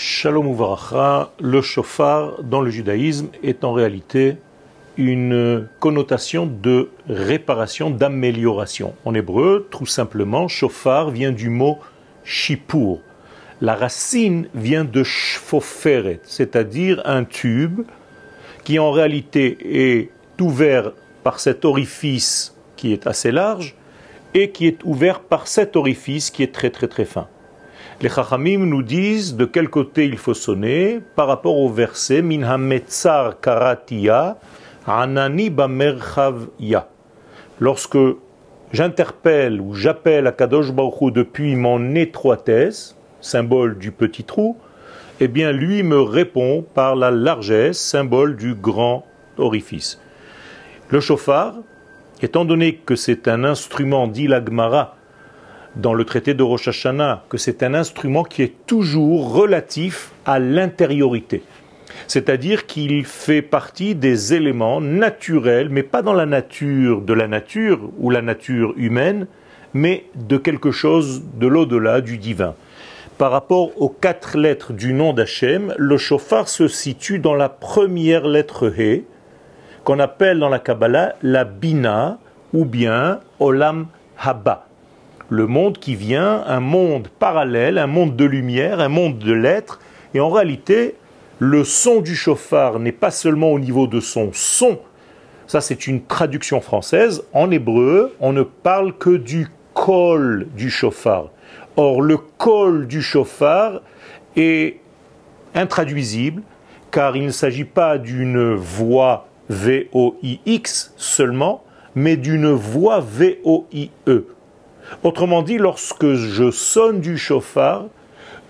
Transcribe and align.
Shalom 0.00 0.46
Uvaracha, 0.46 1.32
le 1.40 1.60
shofar 1.60 2.44
dans 2.44 2.60
le 2.60 2.70
judaïsme 2.70 3.30
est 3.42 3.64
en 3.64 3.72
réalité 3.72 4.36
une 4.96 5.66
connotation 5.80 6.46
de 6.46 6.90
réparation, 7.08 7.90
d'amélioration. 7.90 8.94
En 9.04 9.12
hébreu, 9.14 9.66
tout 9.72 9.86
simplement, 9.86 10.46
shofar 10.46 11.10
vient 11.10 11.32
du 11.32 11.48
mot 11.48 11.78
shipur. 12.22 13.00
La 13.60 13.74
racine 13.74 14.48
vient 14.54 14.84
de 14.84 15.02
shfoferet, 15.02 16.20
c'est-à-dire 16.22 17.02
un 17.04 17.24
tube 17.24 17.80
qui 18.62 18.78
en 18.78 18.92
réalité 18.92 19.58
est 19.64 20.10
ouvert 20.40 20.92
par 21.24 21.40
cet 21.40 21.64
orifice 21.64 22.54
qui 22.76 22.92
est 22.92 23.08
assez 23.08 23.32
large 23.32 23.74
et 24.32 24.50
qui 24.50 24.68
est 24.68 24.78
ouvert 24.84 25.18
par 25.18 25.48
cet 25.48 25.74
orifice 25.74 26.30
qui 26.30 26.44
est 26.44 26.54
très 26.54 26.70
très 26.70 26.86
très 26.86 27.04
fin. 27.04 27.26
Les 28.00 28.08
Chachamim 28.08 28.58
nous 28.58 28.84
disent 28.84 29.34
de 29.34 29.44
quel 29.44 29.68
côté 29.68 30.06
il 30.06 30.18
faut 30.18 30.32
sonner 30.32 31.00
par 31.16 31.26
rapport 31.26 31.56
au 31.56 31.68
verset 31.68 32.22
Min 32.22 32.44
hametzar 32.44 33.40
karatia 33.40 34.36
anani 34.86 35.52
ya. 36.60 36.88
Lorsque 37.58 37.98
j'interpelle 38.72 39.60
ou 39.60 39.74
j'appelle 39.74 40.28
à 40.28 40.32
Kadosh 40.32 40.70
Baruch 40.70 41.12
depuis 41.12 41.56
mon 41.56 41.96
étroitesse, 41.96 42.96
symbole 43.20 43.76
du 43.78 43.90
petit 43.90 44.22
trou, 44.22 44.56
eh 45.18 45.26
bien 45.26 45.50
lui 45.50 45.82
me 45.82 46.00
répond 46.00 46.64
par 46.74 46.94
la 46.94 47.10
largesse, 47.10 47.80
symbole 47.80 48.36
du 48.36 48.54
grand 48.54 49.04
orifice. 49.38 50.00
Le 50.90 51.00
chauffard, 51.00 51.56
étant 52.22 52.44
donné 52.44 52.76
que 52.76 52.94
c'est 52.94 53.26
un 53.26 53.42
instrument, 53.42 54.06
dit 54.06 54.28
l'Agmara, 54.28 54.97
dans 55.76 55.94
le 55.94 56.04
traité 56.04 56.34
de 56.34 56.42
Rosh 56.42 56.68
Hashanah 56.68 57.24
que 57.28 57.38
c'est 57.38 57.62
un 57.62 57.74
instrument 57.74 58.24
qui 58.24 58.42
est 58.42 58.66
toujours 58.66 59.32
relatif 59.32 60.12
à 60.24 60.38
l'intériorité. 60.38 61.42
C'est-à-dire 62.06 62.66
qu'il 62.66 63.04
fait 63.04 63.42
partie 63.42 63.94
des 63.94 64.34
éléments 64.34 64.80
naturels, 64.80 65.68
mais 65.70 65.82
pas 65.82 66.02
dans 66.02 66.12
la 66.12 66.26
nature 66.26 67.02
de 67.02 67.12
la 67.12 67.28
nature 67.28 67.90
ou 67.98 68.10
la 68.10 68.22
nature 68.22 68.72
humaine, 68.76 69.26
mais 69.74 70.04
de 70.14 70.36
quelque 70.36 70.70
chose 70.70 71.22
de 71.34 71.46
l'au-delà 71.46 72.00
du 72.00 72.18
divin. 72.18 72.54
Par 73.18 73.32
rapport 73.32 73.70
aux 73.82 73.88
quatre 73.88 74.38
lettres 74.38 74.72
du 74.72 74.92
nom 74.92 75.12
d'Hachem, 75.12 75.74
le 75.76 75.96
chauffard 75.98 76.48
se 76.48 76.68
situe 76.68 77.18
dans 77.18 77.34
la 77.34 77.48
première 77.48 78.26
lettre 78.26 78.72
He, 78.78 79.04
qu'on 79.84 79.98
appelle 79.98 80.38
dans 80.38 80.48
la 80.48 80.60
Kabbalah 80.60 81.16
la 81.22 81.44
Bina 81.44 82.18
ou 82.52 82.64
bien 82.64 83.20
Olam 83.40 83.88
Haba 84.18 84.67
le 85.28 85.46
monde 85.46 85.78
qui 85.78 85.94
vient, 85.94 86.42
un 86.46 86.60
monde 86.60 87.08
parallèle, 87.18 87.78
un 87.78 87.86
monde 87.86 88.16
de 88.16 88.24
lumière, 88.24 88.80
un 88.80 88.88
monde 88.88 89.18
de 89.18 89.32
lettres. 89.32 89.80
Et 90.14 90.20
en 90.20 90.30
réalité, 90.30 90.94
le 91.38 91.64
son 91.64 92.00
du 92.00 92.16
chauffard 92.16 92.78
n'est 92.78 92.92
pas 92.92 93.10
seulement 93.10 93.52
au 93.52 93.58
niveau 93.58 93.86
de 93.86 94.00
son 94.00 94.30
son, 94.32 94.78
ça 95.46 95.60
c'est 95.60 95.86
une 95.86 96.02
traduction 96.02 96.60
française. 96.60 97.24
En 97.32 97.50
hébreu, 97.50 98.14
on 98.20 98.32
ne 98.32 98.42
parle 98.42 98.96
que 98.96 99.16
du 99.16 99.48
col 99.74 100.46
du 100.56 100.70
chauffard. 100.70 101.30
Or, 101.76 102.02
le 102.02 102.16
col 102.16 102.86
du 102.86 103.02
chauffard 103.02 103.82
est 104.36 104.80
intraduisible 105.54 106.42
car 106.90 107.16
il 107.16 107.26
ne 107.26 107.30
s'agit 107.30 107.64
pas 107.64 107.98
d'une 107.98 108.54
voix 108.54 109.28
V-O-I-X 109.48 110.92
seulement, 110.96 111.64
mais 111.94 112.16
d'une 112.16 112.50
voix 112.50 113.00
V-O-I-E. 113.00 114.26
Autrement 115.02 115.42
dit, 115.42 115.58
lorsque 115.58 116.14
je 116.14 116.50
sonne 116.50 117.00
du 117.00 117.18
chauffard, 117.18 117.86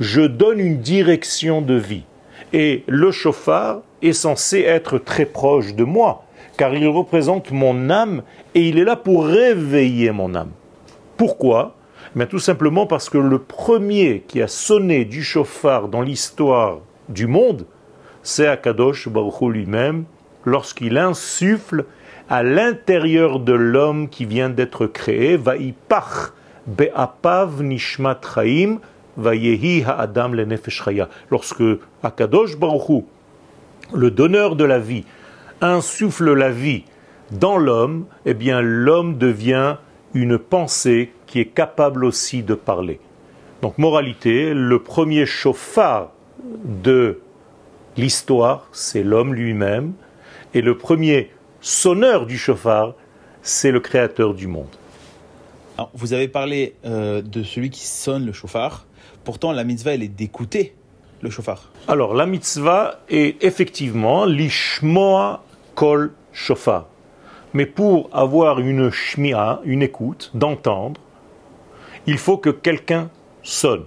je 0.00 0.22
donne 0.22 0.60
une 0.60 0.78
direction 0.78 1.60
de 1.60 1.74
vie. 1.74 2.04
Et 2.52 2.84
le 2.86 3.10
chauffard 3.10 3.80
est 4.02 4.12
censé 4.12 4.60
être 4.60 4.98
très 4.98 5.26
proche 5.26 5.74
de 5.74 5.84
moi, 5.84 6.24
car 6.56 6.74
il 6.74 6.86
représente 6.86 7.50
mon 7.50 7.90
âme 7.90 8.22
et 8.54 8.68
il 8.68 8.78
est 8.78 8.84
là 8.84 8.96
pour 8.96 9.26
réveiller 9.26 10.12
mon 10.12 10.34
âme. 10.34 10.52
Pourquoi? 11.16 11.74
Mais 12.14 12.26
Tout 12.26 12.38
simplement 12.38 12.86
parce 12.86 13.10
que 13.10 13.18
le 13.18 13.38
premier 13.38 14.24
qui 14.26 14.40
a 14.40 14.48
sonné 14.48 15.04
du 15.04 15.22
chauffard 15.22 15.88
dans 15.88 16.00
l'histoire 16.00 16.78
du 17.08 17.26
monde, 17.26 17.66
c'est 18.22 18.46
Akadosh 18.46 19.08
Baruch 19.08 19.42
lui-même, 19.42 20.04
lorsqu'il 20.44 20.96
insuffle 20.96 21.84
à 22.28 22.42
l'intérieur 22.42 23.40
de 23.40 23.52
l'homme 23.52 24.08
qui 24.08 24.24
vient 24.24 24.50
d'être 24.50 24.86
créé, 24.86 25.36
va 25.36 25.54
pach 25.88 26.32
be'apav 26.66 27.62
nishmat 27.62 28.20
chaim, 28.34 28.78
va 29.16 29.34
yehi 29.34 29.82
ha'adam 29.84 30.34
le 30.34 30.44
nefesh 30.44 30.82
Lorsque 31.30 31.62
Akadosh 32.02 32.56
Baruchu, 32.58 33.04
le 33.94 34.10
donneur 34.10 34.56
de 34.56 34.64
la 34.64 34.78
vie, 34.78 35.04
insuffle 35.60 36.32
la 36.34 36.50
vie 36.50 36.84
dans 37.30 37.56
l'homme, 37.56 38.06
eh 38.26 38.34
bien 38.34 38.60
l'homme 38.60 39.18
devient 39.18 39.76
une 40.14 40.38
pensée 40.38 41.12
qui 41.26 41.40
est 41.40 41.46
capable 41.46 42.04
aussi 42.04 42.42
de 42.42 42.54
parler. 42.54 43.00
Donc 43.62 43.76
moralité, 43.78 44.54
le 44.54 44.78
premier 44.78 45.26
chauffard 45.26 46.12
de 46.64 47.20
l'histoire, 47.96 48.68
c'est 48.72 49.02
l'homme 49.02 49.34
lui-même, 49.34 49.92
et 50.54 50.62
le 50.62 50.76
premier 50.76 51.30
sonneur 51.60 52.26
du 52.26 52.38
chauffard, 52.38 52.94
c'est 53.42 53.70
le 53.70 53.80
créateur 53.80 54.34
du 54.34 54.46
monde. 54.46 54.68
vous 55.94 56.12
avez 56.12 56.28
parlé 56.28 56.74
euh, 56.84 57.22
de 57.22 57.42
celui 57.42 57.70
qui 57.70 57.86
sonne 57.86 58.26
le 58.26 58.32
chauffard. 58.32 58.86
Pourtant, 59.24 59.52
la 59.52 59.64
mitzvah, 59.64 59.94
elle 59.94 60.02
est 60.02 60.08
d'écouter 60.08 60.74
le 61.22 61.30
chauffard. 61.30 61.70
Alors, 61.86 62.14
la 62.14 62.26
mitzvah 62.26 63.00
est 63.08 63.42
effectivement 63.42 64.24
l'ishmoa 64.24 65.42
kol 65.74 66.12
chauffard. 66.32 66.88
Mais 67.54 67.66
pour 67.66 68.10
avoir 68.12 68.60
une 68.60 68.90
shmia, 68.90 69.60
une 69.64 69.82
écoute, 69.82 70.30
d'entendre, 70.34 71.00
il 72.06 72.18
faut 72.18 72.38
que 72.38 72.50
quelqu'un 72.50 73.10
sonne. 73.42 73.84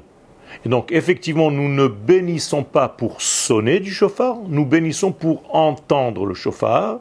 Et 0.66 0.70
donc, 0.70 0.92
effectivement, 0.92 1.52
nous 1.52 1.70
ne 1.70 1.88
bénissons 1.88 2.64
pas 2.64 2.90
pour 2.90 3.22
sonner 3.22 3.80
du 3.80 3.92
chauffard, 3.92 4.38
nous 4.48 4.66
bénissons 4.66 5.12
pour 5.12 5.44
entendre 5.56 6.26
le 6.26 6.34
chauffard, 6.34 7.00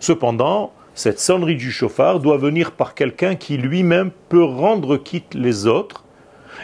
Cependant, 0.00 0.72
cette 0.94 1.20
sonnerie 1.20 1.56
du 1.56 1.70
chauffard 1.70 2.20
doit 2.20 2.38
venir 2.38 2.72
par 2.72 2.94
quelqu'un 2.94 3.34
qui 3.34 3.56
lui-même 3.56 4.10
peut 4.28 4.44
rendre 4.44 4.96
quitte 4.96 5.34
les 5.34 5.66
autres, 5.66 6.04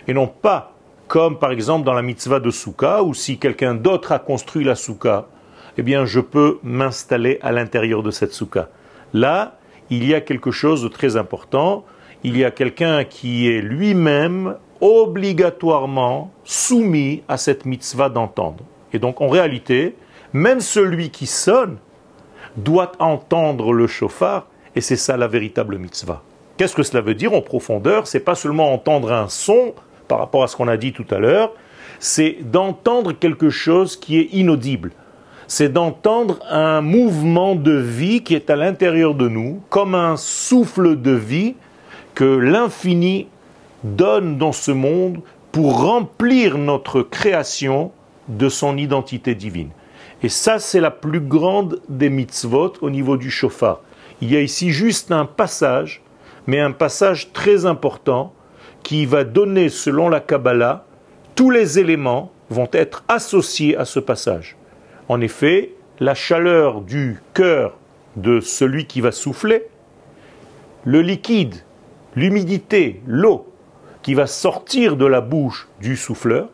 et 0.09 0.15
non 0.15 0.27
pas 0.27 0.73
comme 1.09 1.39
par 1.39 1.51
exemple 1.51 1.85
dans 1.85 1.93
la 1.93 2.01
mitzvah 2.01 2.41
de 2.41 2.51
Souka, 2.51 3.03
où 3.03 3.13
si 3.13 3.37
quelqu'un 3.37 3.75
d'autre 3.75 4.13
a 4.13 4.19
construit 4.19 4.65
la 4.65 4.75
Souka, 4.75 5.27
eh 5.77 5.83
bien 5.83 6.07
je 6.07 6.21
peux 6.21 6.59
m'installer 6.63 7.39
à 7.43 7.53
l'intérieur 7.53 8.03
de 8.03 8.11
cette 8.11 8.33
Souka. 8.33 8.71
Là, 9.13 9.59
il 9.91 10.07
y 10.07 10.15
a 10.15 10.23
quelque 10.23 10.51
chose 10.51 10.83
de 10.83 10.89
très 10.89 11.19
important, 11.19 11.85
il 12.25 12.39
y 12.39 12.45
a 12.45 12.51
quelqu'un 12.51 13.05
qui 13.05 13.51
est 13.51 13.61
lui-même 13.61 14.57
obligatoirement 14.81 16.33
soumis 16.45 17.23
à 17.29 17.37
cette 17.37 17.67
mitzvah 17.67 18.09
d'entendre. 18.09 18.65
Et 18.95 18.99
donc 18.99 19.21
en 19.21 19.29
réalité, 19.29 19.95
même 20.33 20.61
celui 20.61 21.11
qui 21.11 21.27
sonne, 21.27 21.77
doit 22.57 22.93
entendre 22.99 23.73
le 23.73 23.87
chauffard, 23.87 24.47
et 24.75 24.81
c'est 24.81 24.97
ça 24.97 25.17
la 25.17 25.29
véritable 25.29 25.79
mitzvah. 25.79 26.23
Qu'est-ce 26.57 26.75
que 26.75 26.83
cela 26.83 27.01
veut 27.01 27.15
dire 27.15 27.33
en 27.33 27.43
profondeur? 27.43 28.07
C'est 28.07 28.21
pas 28.21 28.35
seulement 28.35 28.73
entendre 28.73 29.13
un 29.13 29.29
son 29.29 29.75
par 30.09 30.19
rapport 30.19 30.43
à 30.43 30.47
ce 30.47 30.57
qu'on 30.57 30.69
a 30.69 30.77
dit 30.77 30.93
tout 30.93 31.07
à 31.11 31.19
l'heure, 31.19 31.53
c'est 31.99 32.39
d'entendre 32.43 33.13
quelque 33.13 33.51
chose 33.51 33.97
qui 33.97 34.19
est 34.19 34.29
inaudible. 34.33 34.93
C'est 35.47 35.71
d'entendre 35.71 36.39
un 36.51 36.81
mouvement 36.81 37.55
de 37.55 37.73
vie 37.73 38.23
qui 38.23 38.35
est 38.35 38.51
à 38.51 38.57
l'intérieur 38.57 39.15
de 39.15 39.29
nous, 39.29 39.61
comme 39.71 39.95
un 39.95 40.17
souffle 40.17 41.01
de 41.01 41.13
vie 41.13 41.55
que 42.15 42.25
l'infini 42.25 43.29
donne 43.85 44.39
dans 44.39 44.53
ce 44.53 44.71
monde 44.71 45.21
pour 45.51 45.83
remplir 45.83 46.59
notre 46.59 47.03
création 47.03 47.91
de 48.29 48.49
son 48.49 48.77
identité 48.77 49.35
divine. 49.35 49.71
Et 50.23 50.29
ça, 50.29 50.59
c'est 50.59 50.81
la 50.81 50.91
plus 50.91 51.21
grande 51.21 51.81
des 51.89 52.11
mitzvot 52.11 52.75
au 52.81 52.91
niveau 52.91 53.17
du 53.17 53.31
chauffard. 53.31 53.81
Il 54.21 54.33
y 54.33 54.37
a 54.37 54.41
ici 54.41 54.71
juste 54.71 55.11
un 55.11 55.25
passage, 55.25 56.01
mais 56.47 56.61
un 56.61 56.71
passage 56.71 57.33
très 57.33 57.67
important 57.67 58.33
qui 58.83 59.05
va 59.07 59.25
donner, 59.25 59.69
selon 59.69 60.09
la 60.09 60.21
Kabbalah, 60.21 60.85
tous 61.35 61.51
les 61.51 61.79
éléments 61.79 62.31
vont 62.51 62.69
être 62.73 63.05
associés 63.09 63.77
à 63.77 63.85
ce 63.85 63.99
passage. 63.99 64.57
En 65.09 65.21
effet, 65.21 65.73
la 65.99 66.15
chaleur 66.15 66.83
du 66.83 67.21
cœur 67.35 67.77
de 68.17 68.41
celui 68.41 68.87
qui 68.87 69.01
va 69.01 69.11
souffler, 69.11 69.67
le 70.85 71.01
liquide, 71.01 71.57
l'humidité, 72.15 73.03
l'eau 73.07 73.49
qui 74.03 74.15
va 74.15 74.27
sortir 74.27 74.97
de 74.97 75.07
la 75.07 75.21
bouche 75.21 75.69
du 75.81 75.97
souffleur, 75.97 76.49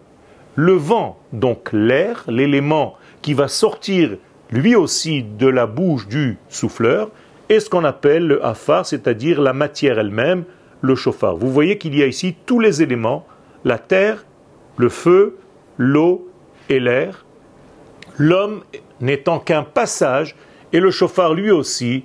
le 0.55 0.73
vent, 0.73 1.19
donc 1.33 1.71
l'air, 1.73 2.25
l'élément 2.29 2.97
qui 3.23 3.35
va 3.35 3.49
sortir 3.49 4.17
lui 4.51 4.75
aussi 4.75 5.23
de 5.23 5.47
la 5.47 5.67
bouche 5.67 6.09
du 6.09 6.39
souffleur, 6.49 7.11
et 7.49 7.61
ce 7.61 7.71
qu'on 7.71 7.85
appelle 7.85 8.27
le 8.27 8.45
hafar, 8.45 8.85
c'est-à-dire 8.87 9.41
la 9.41 9.53
matière 9.53 9.99
elle-même, 9.99 10.45
le 10.81 10.95
chauffard. 10.95 11.37
Vous 11.37 11.51
voyez 11.51 11.79
qu'il 11.79 11.97
y 11.97 12.03
a 12.03 12.07
ici 12.07 12.35
tous 12.47 12.61
les 12.61 12.83
éléments, 12.83 13.27
la 13.65 13.79
terre, 13.79 14.25
le 14.77 14.89
feu, 14.89 15.39
l'eau 15.77 16.31
et 16.69 16.81
l'air, 16.81 17.25
l'homme 18.17 18.63
n'étant 19.01 19.39
qu'un 19.39 19.63
passage 19.63 20.37
et 20.73 20.81
le 20.81 20.91
chauffard 20.91 21.35
lui 21.35 21.51
aussi 21.51 22.05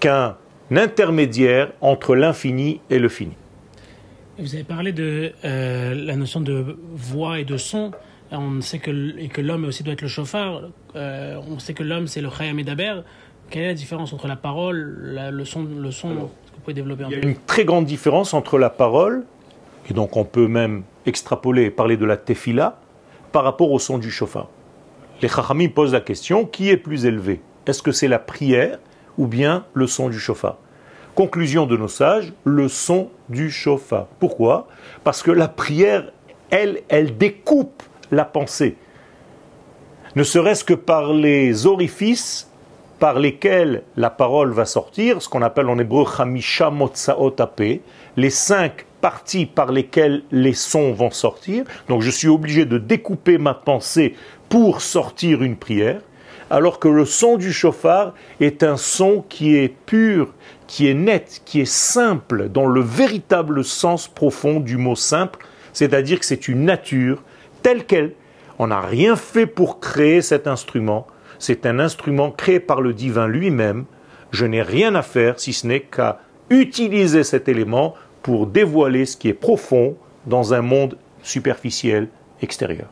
qu'un 0.00 0.36
intermédiaire 0.70 1.72
entre 1.80 2.14
l'infini 2.14 2.80
et 2.90 2.98
le 2.98 3.08
fini. 3.08 3.34
Vous 4.38 4.54
avez 4.54 4.64
parlé 4.64 4.92
de 4.92 5.32
euh, 5.44 5.94
la 5.94 6.16
notion 6.16 6.40
de 6.40 6.76
voix 6.94 7.38
et 7.38 7.44
de 7.44 7.56
son. 7.56 7.92
On 8.32 8.60
sait 8.60 8.78
que, 8.78 9.16
et 9.18 9.28
que 9.28 9.40
l'homme 9.40 9.64
aussi 9.64 9.82
doit 9.82 9.92
être 9.92 10.02
le 10.02 10.08
chauffard. 10.08 10.62
Euh, 10.96 11.40
on 11.48 11.58
sait 11.58 11.74
que 11.74 11.82
l'homme, 11.82 12.06
c'est 12.06 12.20
le 12.20 12.30
Chayam 12.30 12.60
Daber. 12.62 13.02
Quelle 13.50 13.62
est 13.62 13.66
la 13.68 13.74
différence 13.74 14.12
entre 14.12 14.26
la 14.26 14.36
parole, 14.36 14.98
la- 15.02 15.30
le 15.30 15.44
son, 15.44 15.64
le 15.64 15.90
son 15.90 16.08
que 16.08 16.14
vous 16.20 16.30
pouvez 16.62 16.74
développer 16.74 17.04
un 17.04 17.08
Il 17.10 17.14
y 17.14 17.16
a 17.18 17.20
peu? 17.20 17.28
une 17.28 17.36
très 17.36 17.64
grande 17.64 17.84
différence 17.84 18.32
entre 18.34 18.58
la 18.58 18.70
parole, 18.70 19.24
et 19.88 19.94
donc 19.94 20.16
on 20.16 20.24
peut 20.24 20.48
même 20.48 20.82
extrapoler 21.06 21.64
et 21.64 21.70
parler 21.70 21.96
de 21.96 22.06
la 22.06 22.16
tefila, 22.16 22.80
par 23.32 23.44
rapport 23.44 23.70
au 23.70 23.78
son 23.78 23.98
du 23.98 24.10
chauffard. 24.10 24.48
Les 25.20 25.28
chachamim 25.28 25.68
posent 25.68 25.92
la 25.92 26.00
question, 26.00 26.46
qui 26.46 26.70
est 26.70 26.76
plus 26.76 27.04
élevé? 27.04 27.40
Est-ce 27.66 27.82
que 27.82 27.92
c'est 27.92 28.08
la 28.08 28.18
prière 28.18 28.78
ou 29.18 29.26
bien 29.26 29.64
le 29.74 29.86
son 29.86 30.08
du 30.08 30.18
chauffard? 30.18 30.56
Conclusion 31.14 31.66
de 31.66 31.76
nos 31.76 31.88
sages, 31.88 32.32
le 32.44 32.68
son 32.68 33.10
du 33.28 33.50
chauffard. 33.50 34.06
Pourquoi? 34.18 34.66
Parce 35.04 35.22
que 35.22 35.30
la 35.30 35.46
prière, 35.48 36.10
elle, 36.50 36.80
elle 36.88 37.16
découpe 37.16 37.82
la 38.14 38.24
pensée. 38.24 38.76
Ne 40.16 40.22
serait-ce 40.22 40.64
que 40.64 40.74
par 40.74 41.12
les 41.12 41.66
orifices 41.66 42.48
par 42.98 43.18
lesquels 43.18 43.82
la 43.96 44.10
parole 44.10 44.52
va 44.52 44.64
sortir, 44.64 45.20
ce 45.20 45.28
qu'on 45.28 45.42
appelle 45.42 45.68
en 45.68 45.78
hébreu 45.78 46.06
Chamisha 46.06 46.70
Motsaot 46.70 47.36
les 48.16 48.30
cinq 48.30 48.86
parties 49.00 49.46
par 49.46 49.72
lesquelles 49.72 50.22
les 50.30 50.54
sons 50.54 50.92
vont 50.92 51.10
sortir. 51.10 51.64
Donc 51.88 52.00
je 52.00 52.10
suis 52.10 52.28
obligé 52.28 52.64
de 52.64 52.78
découper 52.78 53.36
ma 53.36 53.52
pensée 53.52 54.14
pour 54.48 54.80
sortir 54.80 55.42
une 55.42 55.56
prière, 55.56 56.00
alors 56.48 56.78
que 56.78 56.88
le 56.88 57.04
son 57.04 57.36
du 57.36 57.52
chauffard 57.52 58.14
est 58.40 58.62
un 58.62 58.76
son 58.76 59.24
qui 59.28 59.56
est 59.56 59.68
pur, 59.68 60.32
qui 60.66 60.88
est 60.88 60.94
net, 60.94 61.42
qui 61.44 61.60
est 61.60 61.70
simple, 61.70 62.48
dans 62.48 62.66
le 62.66 62.80
véritable 62.80 63.64
sens 63.64 64.08
profond 64.08 64.60
du 64.60 64.76
mot 64.76 64.96
simple, 64.96 65.44
c'est-à-dire 65.72 66.20
que 66.20 66.24
c'est 66.24 66.48
une 66.48 66.64
nature 66.64 67.22
telle 67.64 67.84
qu'elle. 67.84 68.12
On 68.60 68.68
n'a 68.68 68.80
rien 68.80 69.16
fait 69.16 69.46
pour 69.46 69.80
créer 69.80 70.22
cet 70.22 70.46
instrument. 70.46 71.08
C'est 71.40 71.66
un 71.66 71.80
instrument 71.80 72.30
créé 72.30 72.60
par 72.60 72.80
le 72.80 72.92
divin 72.92 73.26
lui-même. 73.26 73.86
Je 74.30 74.46
n'ai 74.46 74.62
rien 74.62 74.94
à 74.94 75.02
faire 75.02 75.40
si 75.40 75.52
ce 75.52 75.66
n'est 75.66 75.80
qu'à 75.80 76.20
utiliser 76.50 77.24
cet 77.24 77.48
élément 77.48 77.94
pour 78.22 78.46
dévoiler 78.46 79.06
ce 79.06 79.16
qui 79.16 79.28
est 79.28 79.34
profond 79.34 79.96
dans 80.26 80.54
un 80.54 80.60
monde 80.60 80.96
superficiel 81.22 82.08
extérieur. 82.42 82.86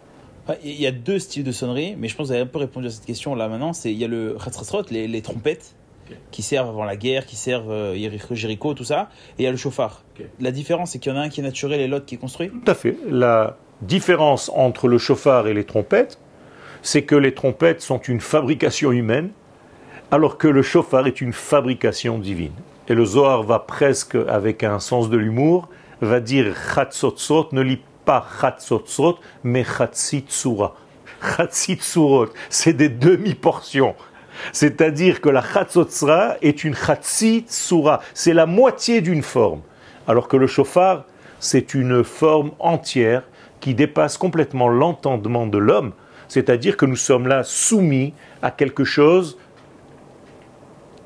Ah, 0.49 0.55
Il 0.65 0.81
y 0.81 0.87
a 0.87 0.91
deux 0.91 1.19
styles 1.19 1.45
de 1.45 1.53
sonnerie, 1.53 1.95
mais 1.97 2.09
je 2.09 2.17
pense 2.17 2.25
que 2.25 2.29
vous 2.29 2.33
avez 2.33 2.43
un 2.43 2.53
peu 2.53 2.59
répondu 2.59 2.87
à 2.87 2.91
cette 2.91 3.05
question 3.05 3.35
là 3.35 3.49
maintenant. 3.49 3.73
Il 3.85 3.93
y 3.93 4.05
a 4.05 4.09
le 4.09 4.37
les, 4.91 5.07
les 5.07 5.23
trompettes 5.23 5.75
qui 6.31 6.43
servent 6.43 6.69
avant 6.69 6.84
la 6.84 6.96
guerre, 6.96 7.26
qui 7.26 7.37
servent 7.37 7.70
euh, 7.70 8.10
Jéricho, 8.32 8.75
tout 8.75 8.84
ça, 8.84 9.08
et 9.38 9.43
il 9.43 9.44
y 9.44 9.49
a 9.49 9.50
le 9.50 9.56
chauffard. 9.56 10.02
La 10.40 10.50
différence, 10.50 10.93
c'est 10.93 10.99
qu'il 10.99 11.12
y 11.12 11.14
en 11.14 11.19
a 11.19 11.22
un 11.22 11.28
qui 11.28 11.40
est 11.40 11.44
naturel 11.44 11.81
et 11.81 11.88
l'autre 11.88 12.06
qui 12.06 12.16
est 12.16 12.19
construit. 12.19 12.50
Tout 12.50 12.70
à 12.70 12.75
fait. 12.75 12.96
La 13.08 13.56
différence 13.82 14.50
entre 14.54 14.88
le 14.88 14.99
chauffard 14.99 15.46
et 15.46 15.54
les 15.54 15.64
trompettes, 15.64 16.19
c'est 16.82 17.02
que 17.02 17.14
les 17.14 17.34
trompettes 17.34 17.81
sont 17.81 17.99
une 17.99 18.20
fabrication 18.20 18.93
humaine, 18.93 19.31
alors 20.10 20.37
que 20.37 20.49
le 20.49 20.62
chauffard 20.62 21.06
est 21.06 21.20
une 21.20 21.32
fabrication 21.32 22.19
divine. 22.19 22.52
Et 22.88 22.94
le 22.94 23.04
Zohar 23.04 23.43
va 23.44 23.60
presque, 23.60 24.16
avec 24.28 24.64
un 24.64 24.81
sens 24.81 25.08
de 25.08 25.16
l'humour, 25.16 25.69
va 26.00 26.20
dire 26.20 26.54
Chatzotzot, 26.75 27.49
ne 27.52 27.60
lit 27.60 27.81
pas 28.04 28.26
Chatzotzot, 28.40 29.19
mais 29.44 29.64
Chatzitsura. 29.64 30.75
Chatzitsurot, 31.37 32.28
c'est 32.50 32.72
des 32.72 32.88
demi-portions. 32.88 33.94
C'est-à-dire 34.52 35.20
que 35.20 35.29
la 35.29 35.43
Chatzotzra 35.43 36.37
est 36.43 36.64
une 36.64 36.75
Chatzitsura, 36.75 38.00
c'est 38.14 38.34
la 38.34 38.46
moitié 38.46 39.00
d'une 39.00 39.23
forme. 39.23 39.61
Alors 40.06 40.29
que 40.29 40.37
le 40.37 40.46
chauffard, 40.46 41.05
c'est 41.38 41.75
une 41.75 42.05
forme 42.05 42.52
entière 42.58 43.23
qui 43.61 43.75
dépasse 43.75 44.17
complètement 44.19 44.69
l'entendement 44.69 45.46
de 45.46 45.58
l'homme, 45.58 45.93
c'est-à-dire 46.29 46.76
que 46.76 46.87
nous 46.87 46.96
sommes 46.96 47.29
là 47.29 47.44
soumis 47.44 48.14
à 48.43 48.50
quelque 48.50 48.84
chose 48.84 49.38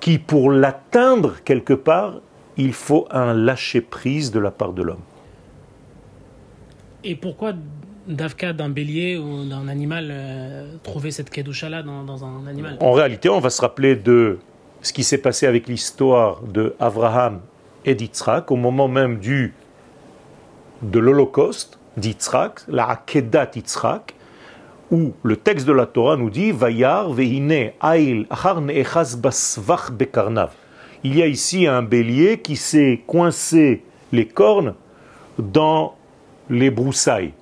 qui, 0.00 0.18
pour 0.18 0.50
l'atteindre 0.50 1.36
quelque 1.44 1.74
part, 1.74 2.20
il 2.56 2.72
faut 2.72 3.06
un 3.10 3.34
lâcher-prise 3.34 4.30
de 4.30 4.38
la 4.38 4.50
part 4.50 4.72
de 4.72 4.82
l'homme. 4.82 5.02
Et 7.04 7.14
pourquoi 7.14 7.52
Davka 8.06 8.52
d'un 8.52 8.68
bélier 8.68 9.18
ou 9.18 9.44
d'un 9.44 9.68
animal 9.68 10.08
euh, 10.10 10.76
trouver 10.82 11.10
cette 11.10 11.30
kedusha-là 11.30 11.82
dans, 11.82 12.04
dans 12.04 12.24
un 12.24 12.46
animal 12.46 12.76
En 12.80 12.92
réalité, 12.92 13.28
on 13.28 13.40
va 13.40 13.50
se 13.50 13.60
rappeler 13.60 13.96
de 13.96 14.38
ce 14.82 14.92
qui 14.92 15.02
s'est 15.02 15.18
passé 15.18 15.46
avec 15.46 15.66
l'histoire 15.66 16.42
de 16.42 16.74
Abraham 16.78 17.40
et 17.84 17.94
d'Yitzhak 17.94 18.50
au 18.50 18.56
moment 18.56 18.88
même 18.88 19.18
du, 19.18 19.54
de 20.82 20.98
l'Holocauste 20.98 21.78
d'Yitzhak, 21.96 22.60
la 22.68 22.88
Akedat 22.90 23.50
Yitzhak, 23.56 24.14
où 24.90 25.12
le 25.22 25.36
texte 25.36 25.66
de 25.66 25.72
la 25.72 25.86
Torah 25.86 26.16
nous 26.16 26.30
dit 26.30 26.52
Vayar 26.52 27.10
vehine 27.10 27.72
ail 27.80 28.26
achar 28.30 28.60
basvach 28.60 29.90
bekarnav. 29.90 30.52
Il 31.02 31.16
y 31.16 31.22
a 31.22 31.26
ici 31.26 31.66
un 31.66 31.82
bélier 31.82 32.38
qui 32.38 32.56
s'est 32.56 33.02
coincé 33.06 33.82
les 34.12 34.26
cornes 34.26 34.74
dans 35.38 35.94
les 36.48 36.70
broussailles. 36.70 37.32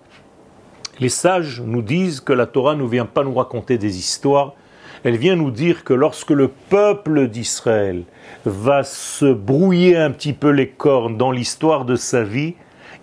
Les 1.00 1.08
sages 1.08 1.60
nous 1.60 1.82
disent 1.82 2.20
que 2.20 2.32
la 2.32 2.46
Torah 2.46 2.76
ne 2.76 2.84
vient 2.84 3.06
pas 3.06 3.24
nous 3.24 3.34
raconter 3.34 3.78
des 3.78 3.98
histoires, 3.98 4.54
elle 5.02 5.16
vient 5.16 5.36
nous 5.36 5.50
dire 5.50 5.84
que 5.84 5.92
lorsque 5.92 6.30
le 6.30 6.48
peuple 6.48 7.28
d'Israël 7.28 8.04
va 8.44 8.84
se 8.84 9.32
brouiller 9.32 9.96
un 9.96 10.10
petit 10.12 10.32
peu 10.32 10.50
les 10.50 10.68
cornes 10.68 11.18
dans 11.18 11.30
l'histoire 11.30 11.84
de 11.84 11.96
sa 11.96 12.22
vie, 12.22 12.54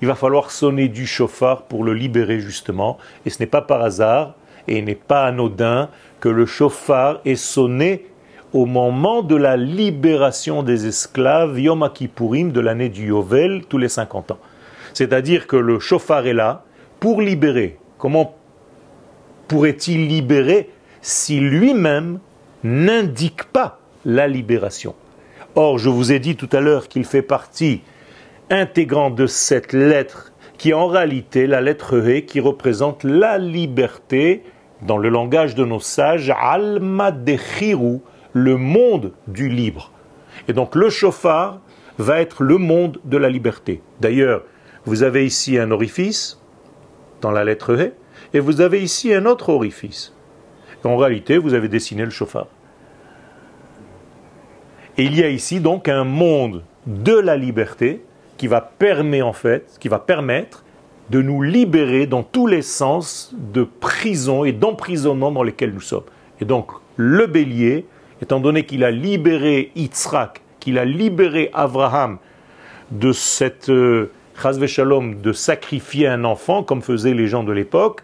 il 0.02 0.08
va 0.08 0.16
falloir 0.16 0.52
sonner 0.52 0.88
du 0.88 1.06
chauffard 1.06 1.64
pour 1.64 1.84
le 1.84 1.94
libérer 1.94 2.40
justement. 2.40 2.98
Et 3.26 3.30
ce 3.30 3.40
n'est 3.40 3.48
pas 3.48 3.62
par 3.62 3.82
hasard 3.82 4.36
et 4.68 4.82
n'est 4.82 4.96
pas 4.96 5.26
anodin 5.26 5.90
que 6.20 6.30
le 6.30 6.46
chauffard 6.46 7.20
est 7.26 7.36
sonné 7.36 8.06
au 8.54 8.66
moment 8.66 9.22
de 9.22 9.36
la 9.36 9.58
libération 9.58 10.64
des 10.64 10.88
esclaves 10.88 11.60
Yom 11.60 11.88
Kippourim 11.94 12.52
de 12.52 12.60
l'année 12.62 12.90
du 12.90 13.08
Yovel 13.08 13.64
tous 13.68 13.78
les 13.78 13.90
50 13.90 14.32
ans. 14.32 14.40
C'est-à-dire 14.94 15.46
que 15.46 15.56
le 15.56 15.80
chauffard 15.80 16.26
est 16.26 16.34
là 16.34 16.64
pour 17.02 17.20
libérer. 17.20 17.80
Comment 17.98 18.36
pourrait-il 19.50 20.08
libérer 20.08 20.70
si 21.02 21.40
lui-même 21.42 22.20
n'indique 22.64 23.46
pas 23.46 23.80
la 24.06 24.28
libération? 24.28 24.96
Or, 25.56 25.80
je 25.80 25.90
vous 25.90 26.14
ai 26.14 26.20
dit 26.20 26.38
tout 26.38 26.50
à 26.54 26.62
l'heure 26.62 26.88
qu'il 26.88 27.04
fait 27.04 27.24
partie 27.24 27.82
intégrante 28.52 29.16
de 29.16 29.26
cette 29.26 29.74
lettre 29.74 30.32
qui 30.58 30.70
est 30.70 30.74
en 30.74 30.86
réalité 30.86 31.48
la 31.48 31.60
lettre 31.60 32.08
He 32.08 32.24
qui 32.24 32.40
représente 32.40 33.04
la 33.04 33.40
liberté 33.40 34.44
dans 34.84 35.00
le 35.00 35.10
langage 35.10 35.56
de 35.56 35.66
nos 35.66 35.80
sages, 35.80 36.32
Alma 36.40 37.12
Dechiru, 37.12 38.00
le 38.34 38.58
monde 38.58 39.12
du 39.28 39.50
libre. 39.50 39.92
Et 40.48 40.54
donc 40.54 40.76
le 40.76 40.90
chauffard 40.90 41.62
va 41.98 42.22
être 42.22 42.44
le 42.44 42.60
monde 42.60 43.00
de 43.06 43.18
la 43.18 43.30
liberté. 43.30 43.82
D'ailleurs, 44.00 44.44
vous 44.86 45.02
avez 45.02 45.26
ici 45.26 45.58
un 45.58 45.72
orifice 45.72 46.41
dans 47.22 47.32
la 47.32 47.44
lettre 47.44 47.76
He, 47.76 47.94
et 48.34 48.40
vous 48.40 48.62
avez 48.62 48.82
ici 48.82 49.14
un 49.14 49.26
autre 49.26 49.50
orifice. 49.50 50.14
En 50.84 50.98
réalité, 50.98 51.38
vous 51.38 51.54
avez 51.54 51.68
dessiné 51.68 52.04
le 52.04 52.10
chauffard. 52.10 52.48
Et 54.98 55.04
il 55.04 55.18
y 55.18 55.24
a 55.24 55.30
ici 55.30 55.60
donc 55.60 55.88
un 55.88 56.04
monde 56.04 56.64
de 56.86 57.14
la 57.14 57.38
liberté 57.38 58.04
qui 58.38 58.48
va 58.48 58.62
permettre 58.62 59.26
en 59.26 59.34
fait, 59.34 59.78
qui 59.80 59.88
va 59.88 60.00
permettre 60.00 60.64
de 61.10 61.22
nous 61.22 61.42
libérer 61.42 62.08
dans 62.08 62.24
tous 62.24 62.48
les 62.48 62.62
sens 62.62 63.34
de 63.34 63.64
prison 63.64 64.44
et 64.44 64.52
d'emprisonnement 64.52 65.32
dans 65.32 65.44
lesquels 65.44 65.74
nous 65.74 65.82
sommes. 65.82 66.06
Et 66.40 66.46
donc 66.46 66.72
le 66.96 67.28
bélier, 67.28 67.86
étant 68.22 68.40
donné 68.40 68.66
qu'il 68.66 68.84
a 68.84 68.92
libéré 68.92 69.72
Yitzhak, 69.76 70.42
qu'il 70.60 70.78
a 70.78 70.86
libéré 70.86 71.50
Abraham 71.54 72.18
de 72.92 73.12
cette 73.12 73.70
euh, 73.70 74.12
chas 74.42 74.58
v'shalom, 74.58 75.22
de 75.22 75.34
sacrifier 75.34 76.08
un 76.08 76.24
enfant 76.24 76.64
comme 76.64 76.82
faisaient 76.82 77.14
les 77.14 77.28
gens 77.28 77.44
de 77.44 77.52
l'époque, 77.52 78.04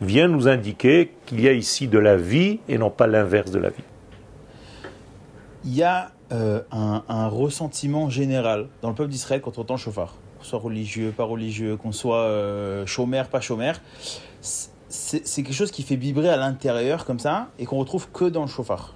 vient 0.00 0.28
nous 0.28 0.48
indiquer 0.48 1.12
qu'il 1.26 1.40
y 1.40 1.48
a 1.48 1.52
ici 1.52 1.88
de 1.88 1.98
la 1.98 2.16
vie 2.16 2.60
et 2.68 2.78
non 2.78 2.90
pas 2.90 3.06
l'inverse 3.06 3.50
de 3.50 3.58
la 3.58 3.70
vie. 3.70 3.84
Il 5.64 5.74
y 5.74 5.82
a 5.82 6.12
euh, 6.32 6.60
un, 6.70 7.02
un 7.08 7.28
ressentiment 7.28 8.10
général 8.10 8.68
dans 8.82 8.90
le 8.90 8.94
peuple 8.94 9.10
d'Israël 9.10 9.40
quand 9.40 9.58
on 9.58 9.62
entend 9.62 9.76
chauffard. 9.76 10.14
Qu'on 10.38 10.44
soit 10.44 10.58
religieux, 10.58 11.12
pas 11.16 11.24
religieux, 11.24 11.76
qu'on 11.76 11.92
soit 11.92 12.22
euh, 12.22 12.86
chômeur, 12.86 13.28
pas 13.28 13.40
chômeur. 13.40 13.80
C'est 14.40 14.70
c'est 14.88 15.42
quelque 15.42 15.54
chose 15.54 15.72
qui 15.72 15.82
fait 15.82 15.96
vibrer 15.96 16.28
à 16.28 16.36
l'intérieur 16.36 17.04
comme 17.04 17.18
ça 17.18 17.48
et 17.58 17.64
qu'on 17.66 17.78
retrouve 17.78 18.08
que 18.12 18.26
dans 18.26 18.42
le 18.42 18.48
chauffard. 18.48 18.94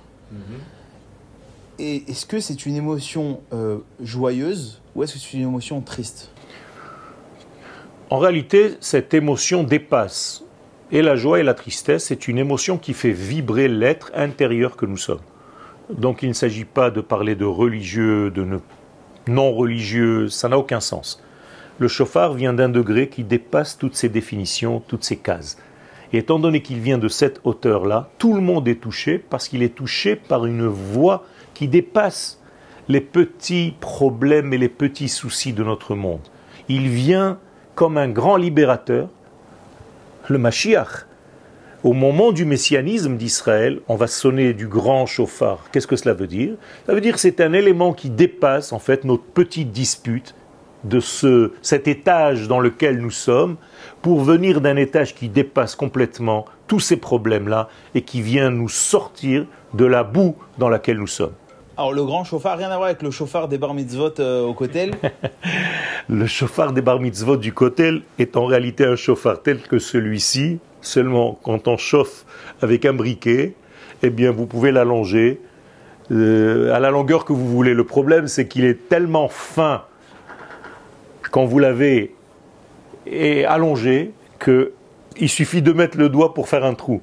Et 1.79 2.09
est-ce 2.09 2.25
que 2.25 2.39
c'est 2.39 2.67
une 2.67 2.77
émotion 2.77 3.41
euh, 3.53 3.79
joyeuse 4.01 4.81
ou 4.95 5.03
est-ce 5.03 5.15
que 5.15 5.19
c'est 5.19 5.37
une 5.37 5.43
émotion 5.43 5.81
triste? 5.81 6.31
En 8.11 8.19
réalité, 8.19 8.77
cette 8.81 9.13
émotion 9.13 9.63
dépasse 9.63 10.43
Et 10.91 11.03
la 11.03 11.15
joie 11.15 11.41
et 11.41 11.43
la 11.43 11.53
tristesse, 11.53 12.07
c'est 12.07 12.27
une 12.27 12.39
émotion 12.39 12.79
qui 12.79 12.95
fait 12.95 13.13
vibrer 13.13 13.69
l'être 13.69 14.11
intérieur 14.15 14.77
que 14.77 14.87
nous 14.87 14.97
sommes. 14.97 15.21
Donc 15.91 16.23
il 16.23 16.31
ne 16.31 16.35
s'agit 16.35 16.65
pas 16.65 16.91
de 16.91 17.03
parler 17.03 17.35
de 17.35 17.45
religieux, 17.45 18.31
de 18.31 18.47
non 19.27 19.53
religieux, 19.53 20.29
ça 20.29 20.49
n'a 20.49 20.57
aucun 20.57 20.81
sens. 20.81 21.23
Le 21.79 21.87
chauffard 21.89 22.33
vient 22.33 22.55
d'un 22.55 22.71
degré 22.71 23.11
qui 23.11 23.25
dépasse 23.25 23.77
toutes 23.77 23.97
ces 23.97 24.09
définitions, 24.09 24.81
toutes 24.81 25.05
ces 25.05 25.19
cases. 25.19 25.59
Et 26.15 26.19
étant 26.19 26.39
donné 26.39 26.63
qu'il 26.63 26.81
vient 26.81 26.97
de 26.97 27.09
cette 27.09 27.41
hauteur-là, 27.45 28.09
tout 28.17 28.35
le 28.35 28.41
monde 28.41 28.67
est 28.69 28.81
touché 28.81 29.19
parce 29.19 29.49
qu'il 29.49 29.63
est 29.63 29.75
touché 29.75 30.17
par 30.17 30.47
une 30.47 30.67
voix 30.67 31.27
qui 31.53 31.69
dépasse 31.69 32.41
les 32.89 33.03
petits 33.03 33.75
problèmes 33.79 34.55
et 34.55 34.59
les 34.59 34.71
petits 34.71 35.11
soucis 35.11 35.53
de 35.53 35.63
notre 35.63 35.95
monde. 35.95 36.27
Il 36.71 36.89
vient 36.89 37.39
comme 37.79 37.97
un 37.97 38.09
grand 38.09 38.37
libérateur, 38.37 39.07
le 40.27 40.37
Mashiach. 40.37 41.07
Au 41.85 41.93
moment 41.93 42.33
du 42.33 42.45
messianisme 42.45 43.17
d'Israël, 43.17 43.79
on 43.87 43.95
va 43.95 44.09
sonner 44.09 44.53
du 44.53 44.67
grand 44.67 45.07
chauffard. 45.07 45.67
Qu'est-ce 45.71 45.87
que 45.87 45.95
cela 45.95 46.13
veut 46.13 46.27
dire? 46.27 46.55
Ça 46.87 46.93
veut 46.93 47.01
dire 47.01 47.15
que 47.15 47.21
c'est 47.21 47.41
un 47.41 47.53
élément 47.53 47.93
qui 47.93 48.11
dépasse 48.11 48.73
en 48.73 48.81
fait 48.81 49.05
notre 49.05 49.23
petite 49.23 49.71
dispute 49.71 50.35
de 50.83 50.99
ce, 50.99 51.53
cet 51.63 51.87
étage 51.87 52.49
dans 52.49 52.59
lequel 52.59 52.99
nous 52.99 53.13
sommes 53.13 53.55
pour 54.03 54.23
venir 54.23 54.61
d'un 54.61 54.75
étage 54.75 55.15
qui 55.15 55.29
dépasse 55.29 55.77
complètement 55.77 56.47
tous 56.67 56.81
ces 56.81 56.97
problèmes-là 56.97 57.69
et 57.95 58.03
qui 58.03 58.23
vient 58.23 58.51
nous 58.51 58.69
sortir 58.69 59.47
de 59.75 59.85
la 59.85 60.03
boue 60.03 60.35
dans 60.59 60.69
laquelle 60.69 60.99
nous 60.99 61.07
sommes. 61.07 61.35
Alors 61.79 61.93
le 61.93 62.03
grand 62.05 62.25
chauffard, 62.25 62.59
rien 62.59 62.71
à 62.71 62.77
voir 62.77 62.89
avec 62.89 63.03
le 63.03 63.13
chauffard 63.13 63.47
des 63.47 63.57
bar 63.57 63.73
mitzvot 63.73 64.19
euh, 64.19 64.43
au 64.43 64.53
Kotel 64.53 64.95
Le 66.09 66.27
chauffard 66.27 66.73
des 66.73 66.83
bar 66.83 66.99
mitzvot 66.99 67.37
du 67.37 67.53
Kotel 67.53 68.03
est 68.19 68.37
en 68.37 68.47
réalité 68.47 68.85
un 68.85 68.97
chauffard 68.97 69.41
tel 69.45 69.63
que 69.63 69.79
celui-ci, 69.79 70.59
seulement 70.81 71.39
quand 71.45 71.69
on 71.69 71.77
chauffe 71.77 72.25
avec 72.63 72.85
un 72.85 72.95
briquet, 72.95 73.55
eh 74.03 74.11
bien 74.11 74.33
vous 74.33 74.47
pouvez 74.47 74.73
l'allonger 74.73 75.41
euh, 76.11 76.75
à 76.75 76.81
la 76.81 76.91
longueur 76.91 77.25
que 77.25 77.33
vous 77.33 77.47
voulez. 77.47 77.75
Le 77.75 77.85
problème 77.85 78.27
c'est 78.27 78.49
qu'il 78.49 78.65
est 78.65 78.89
tellement 78.89 79.29
fin 79.29 79.85
quand 81.31 81.45
vous 81.45 81.61
l'avez 81.61 82.13
allongé 83.47 84.11
qu'il 84.41 85.29
suffit 85.29 85.63
de 85.63 85.71
mettre 85.71 85.97
le 85.97 86.09
doigt 86.09 86.35
pour 86.35 86.49
faire 86.49 86.65
un 86.65 86.75
trou. 86.75 87.03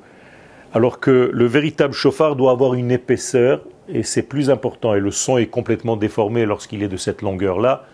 Alors 0.74 1.00
que 1.00 1.32
le 1.32 1.46
véritable 1.46 1.94
chauffard 1.94 2.36
doit 2.36 2.52
avoir 2.52 2.74
une 2.74 2.92
épaisseur 2.92 3.62
et 3.90 4.04
c'est 4.04 4.24
plus 4.24 4.50
important. 4.50 4.94
Et 4.94 5.00
le 5.00 5.12
son 5.12 5.38
est 5.38 5.48
complètement 5.48 5.98
déformé 5.98 6.46
lorsqu'il 6.46 6.84
est 6.84 6.88
de 6.88 6.98
cette 6.98 7.22
longueur-là. 7.22 7.86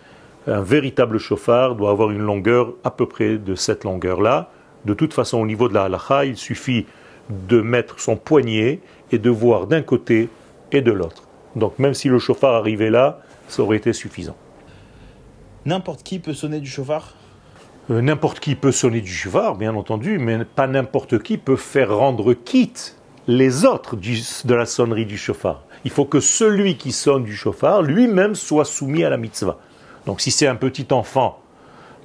Un 0.48 0.62
véritable 0.62 1.17
chauffard 1.19 1.75
doit 1.75 1.91
avoir 1.91 2.12
une 2.12 2.21
longueur 2.21 2.74
à 2.83 2.91
peu 2.91 3.05
près 3.05 3.38
de 3.38 3.55
cette 3.55 3.83
longueur-là. 3.83 4.50
De 4.86 4.93
toute 4.93 5.13
façon, 5.13 5.38
au 5.38 5.45
niveau 5.45 5.69
de 5.69 5.74
la 5.74 5.83
halakha, 5.83 6.25
il 6.25 6.38
suffit 6.38 6.88
de 7.29 7.62
mettre 7.62 8.00
son 8.00 8.15
poignet 8.15 8.79
et 9.12 9.19
de 9.19 9.29
voir 9.29 9.67
d'un 9.67 9.81
côté 9.81 10.29
et 10.71 10.81
de 10.81 10.91
l'autre. 10.91 11.24
Donc 11.55 11.77
même 11.79 11.93
si 11.93 12.07
le 12.07 12.17
chauffard 12.17 12.55
arrivait 12.55 12.89
là, 12.89 13.19
ça 13.48 13.62
aurait 13.62 13.77
été 13.77 13.93
suffisant. 13.93 14.36
N'importe 15.65 16.01
qui 16.03 16.19
peut 16.19 16.33
sonner 16.33 16.60
du 16.60 16.69
chauffard? 16.69 17.15
Euh, 17.91 18.01
N'importe 18.01 18.39
qui 18.39 18.55
peut 18.55 18.71
sonner 18.71 19.01
du 19.01 19.12
chauffard, 19.12 19.55
bien 19.55 19.75
entendu, 19.75 20.17
mais 20.17 20.43
pas 20.43 20.67
n'importe 20.67 21.21
qui 21.21 21.38
peut 21.38 21.55
faire 21.55 21.95
rendre 21.95 22.33
quitte 22.33 22.98
les 23.27 23.65
autres 23.65 23.95
de 23.95 24.55
la 24.55 24.65
sonnerie 24.65 25.05
du 25.05 25.17
chauffard. 25.17 25.63
Il 25.83 25.91
faut 25.91 26.05
que 26.05 26.19
celui 26.19 26.77
qui 26.77 26.91
sonne 26.91 27.23
du 27.23 27.35
chauffard 27.35 27.81
lui-même 27.81 28.35
soit 28.35 28.65
soumis 28.65 29.03
à 29.03 29.09
la 29.09 29.17
mitzvah. 29.17 29.57
Donc 30.05 30.21
si 30.21 30.31
c'est 30.31 30.47
un 30.47 30.55
petit 30.55 30.88
enfant 30.91 31.39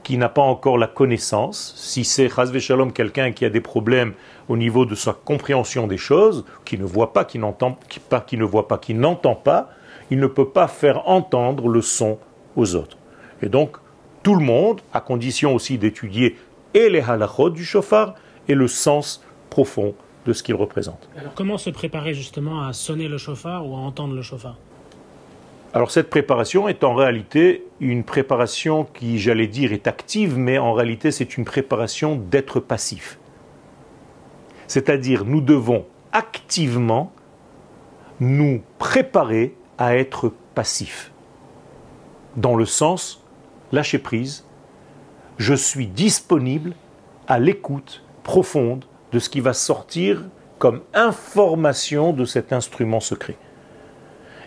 qui 0.03 0.19
n'a 0.19 0.29
pas 0.29 0.43
encore 0.43 0.79
la 0.79 0.87
connaissance, 0.87 1.75
si 1.77 2.05
c'est 2.05 2.29
Shalom 2.61 2.93
quelqu'un 2.93 3.33
qui 3.33 3.45
a 3.45 3.51
des 3.51 3.61
problèmes 3.61 4.15
au 4.49 4.57
niveau 4.57 4.87
de 4.87 4.95
sa 4.95 5.13
compréhension 5.13 5.89
des 5.89 5.97
choses, 5.97 6.45
qui 6.65 6.79
ne 6.79 6.85
voit 6.85 7.13
pas, 7.13 7.25
qui 7.25 7.39
n'entend 7.39 7.79
pas, 8.09 8.21
qui 8.21 8.37
ne 8.37 8.45
voit 8.45 8.69
pas, 8.69 8.79
qui 8.79 8.95
n'entend 8.95 9.35
pas, 9.35 9.71
il 10.11 10.21
ne 10.21 10.29
peut 10.29 10.49
pas 10.49 10.69
faire 10.69 11.09
entendre 11.09 11.69
le 11.69 11.83
son 11.83 12.19
aux 12.55 12.77
autres. 12.77 12.97
Et 13.43 13.49
donc, 13.49 13.79
tout 14.23 14.37
le 14.37 14.45
monde, 14.45 14.81
à 14.93 15.01
condition 15.01 15.55
aussi 15.55 15.77
d'étudier 15.77 16.37
et 16.73 16.89
les 16.89 17.01
halachot 17.01 17.51
du 17.51 17.65
chauffard 17.65 18.15
et 18.49 18.55
le 18.55 18.69
sens 18.69 19.25
profond 19.51 19.95
de 20.27 20.33
ce 20.33 20.43
qu'il 20.43 20.55
représente. 20.55 21.09
Alors, 21.17 21.35
comment 21.35 21.57
se 21.57 21.71
préparer 21.71 22.13
justement 22.13 22.63
à 22.63 22.73
sonner 22.73 23.09
le 23.09 23.19
chauffard 23.19 23.67
ou 23.67 23.75
à 23.75 23.79
entendre 23.79 24.15
le 24.15 24.23
chauffard? 24.23 24.57
Alors 25.73 25.91
cette 25.91 26.09
préparation 26.09 26.69
est 26.69 26.85
en 26.85 26.95
réalité 26.95 27.67
une 27.81 28.03
préparation 28.03 28.85
qui, 28.85 29.19
j'allais 29.19 29.47
dire, 29.47 29.75
est 29.75 29.87
active, 29.87 30.39
mais 30.39 30.57
en 30.57 30.73
réalité 30.73 31.11
c'est 31.11 31.37
une 31.37 31.45
préparation 31.45 32.17
d'être 32.17 32.61
passif. 32.61 33.19
C'est-à-dire 34.69 35.27
nous 35.27 35.43
devons 35.43 35.85
activement 36.13 37.13
nous 38.21 38.63
préparer 38.79 39.55
à 39.77 39.97
être 39.97 40.33
passifs, 40.55 41.13
dans 42.37 42.57
le 42.57 42.65
sens 42.65 43.23
lâcher 43.71 43.99
prise, 43.99 44.47
je 45.37 45.53
suis 45.53 45.87
disponible 45.87 46.73
à 47.29 47.39
l'écoute 47.39 48.03
profonde 48.23 48.87
de 49.17 49.19
ce 49.19 49.31
qui 49.31 49.41
va 49.41 49.55
sortir 49.55 50.25
comme 50.59 50.83
information 50.93 52.13
de 52.13 52.27
cet 52.27 52.53
instrument 52.53 53.01
secret. 53.01 53.39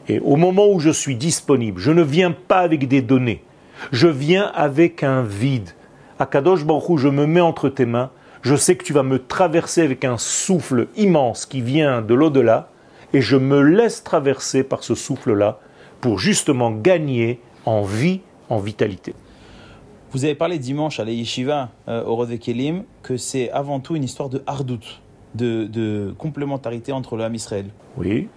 Et 0.08 0.20
au 0.20 0.36
moment 0.36 0.68
où 0.70 0.80
je 0.80 0.92
suis 0.92 1.16
disponible, 1.16 1.82
je 1.82 1.90
ne 1.90 2.04
viens 2.04 2.30
pas 2.30 2.60
avec 2.60 2.88
des 2.88 3.02
données, 3.02 3.44
je 3.92 4.08
viens 4.08 4.46
avec 4.54 5.02
un 5.02 5.24
vide. 5.24 5.72
Akadosh 6.20 6.66
Baruch 6.66 7.00
je 7.00 7.10
me 7.10 7.26
mets 7.26 7.42
entre 7.42 7.70
tes 7.70 7.88
mains, 7.88 8.12
je 8.44 8.56
sais 8.56 8.76
que 8.76 8.84
tu 8.84 8.94
vas 8.94 9.02
me 9.02 9.18
traverser 9.18 9.82
avec 9.82 10.06
un 10.06 10.20
souffle 10.20 10.88
immense 10.96 11.48
qui 11.48 11.62
vient 11.62 12.04
de 12.04 12.14
l'au-delà, 12.14 12.70
et 13.14 13.22
je 13.22 13.38
me 13.38 13.62
laisse 13.62 14.04
traverser 14.04 14.62
par 14.62 14.84
ce 14.84 14.94
souffle-là 14.94 15.58
pour 16.00 16.20
justement 16.20 16.70
gagner 16.70 17.42
en 17.66 17.82
vie 17.82 18.22
en 18.50 18.60
vitalité. 18.60 19.16
Vous 20.12 20.26
avez 20.26 20.34
parlé 20.34 20.58
dimanche 20.58 21.00
à 21.00 21.06
la 21.06 21.12
Yeshiva 21.12 21.70
euh, 21.88 22.04
au 22.04 22.16
Rode 22.16 22.36
Kelim 22.40 22.84
que 23.04 23.16
c'est 23.16 23.52
avant 23.52 23.80
tout 23.80 23.96
une 23.96 24.04
histoire 24.04 24.28
de 24.28 24.42
hardout, 24.48 25.02
de, 25.36 26.16
complémentarité 26.18 26.92
entre 26.92 27.16
le 27.16 27.24
Ham 27.24 27.36
Israël. 27.36 27.68
Oui. 27.96 28.28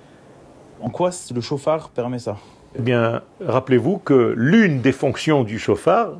En 0.82 0.90
quoi 0.90 1.10
le 1.34 1.40
chauffard 1.40 1.88
permet 1.88 2.18
ça? 2.18 2.36
Eh 2.78 2.82
bien, 2.82 3.22
rappelez-vous 3.40 3.98
que 3.98 4.34
l'une 4.36 4.82
des 4.82 4.92
fonctions 4.92 5.44
du 5.44 5.58
chauffard, 5.58 6.18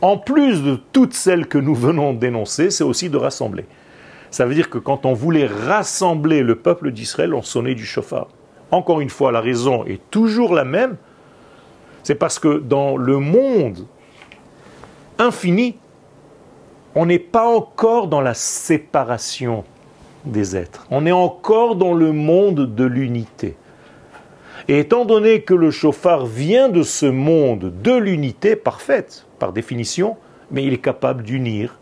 en 0.00 0.18
plus 0.18 0.62
de 0.64 0.80
toutes 0.92 1.14
celles 1.14 1.46
que 1.46 1.58
nous 1.58 1.74
venons 1.74 2.12
d'énoncer, 2.12 2.70
c'est 2.70 2.84
aussi 2.84 3.10
de 3.10 3.16
rassembler. 3.16 3.66
Ça 4.32 4.44
veut 4.44 4.54
dire 4.54 4.70
que 4.70 4.78
quand 4.78 5.06
on 5.06 5.12
voulait 5.12 5.46
rassembler 5.46 6.42
le 6.42 6.56
peuple 6.56 6.90
d'Israël, 6.90 7.32
on 7.32 7.42
sonnait 7.42 7.76
du 7.76 7.84
chauffard. 7.84 8.26
Encore 8.72 9.00
une 9.00 9.10
fois, 9.10 9.30
la 9.30 9.40
raison 9.40 9.84
est 9.84 10.00
toujours 10.10 10.52
la 10.52 10.64
même, 10.64 10.96
c'est 12.02 12.16
parce 12.16 12.40
que 12.40 12.58
dans 12.58 12.96
le 12.96 13.18
monde 13.18 13.86
infini, 15.20 15.76
on 16.94 17.06
n'est 17.06 17.18
pas 17.18 17.46
encore 17.46 18.08
dans 18.08 18.20
la 18.20 18.34
séparation 18.34 19.64
des 20.24 20.56
êtres. 20.56 20.86
On 20.90 21.06
est 21.06 21.12
encore 21.12 21.76
dans 21.76 21.94
le 21.94 22.12
monde 22.12 22.74
de 22.74 22.84
l'unité. 22.84 23.56
Et 24.68 24.80
étant 24.80 25.04
donné 25.04 25.42
que 25.42 25.54
le 25.54 25.70
chauffard 25.70 26.26
vient 26.26 26.68
de 26.68 26.82
ce 26.82 27.06
monde 27.06 27.72
de 27.82 27.92
l'unité 27.92 28.56
parfaite, 28.56 29.26
par 29.38 29.52
définition, 29.52 30.16
mais 30.50 30.64
il 30.64 30.72
est 30.72 30.78
capable 30.78 31.22
d'unir 31.22 31.76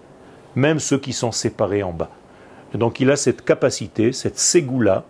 même 0.54 0.78
ceux 0.78 0.98
qui 0.98 1.12
sont 1.12 1.32
séparés 1.32 1.82
en 1.82 1.92
bas. 1.92 2.10
Donc 2.74 3.00
il 3.00 3.10
a 3.10 3.16
cette 3.16 3.44
capacité, 3.44 4.12
cette 4.12 4.38
ségoula, 4.38 5.04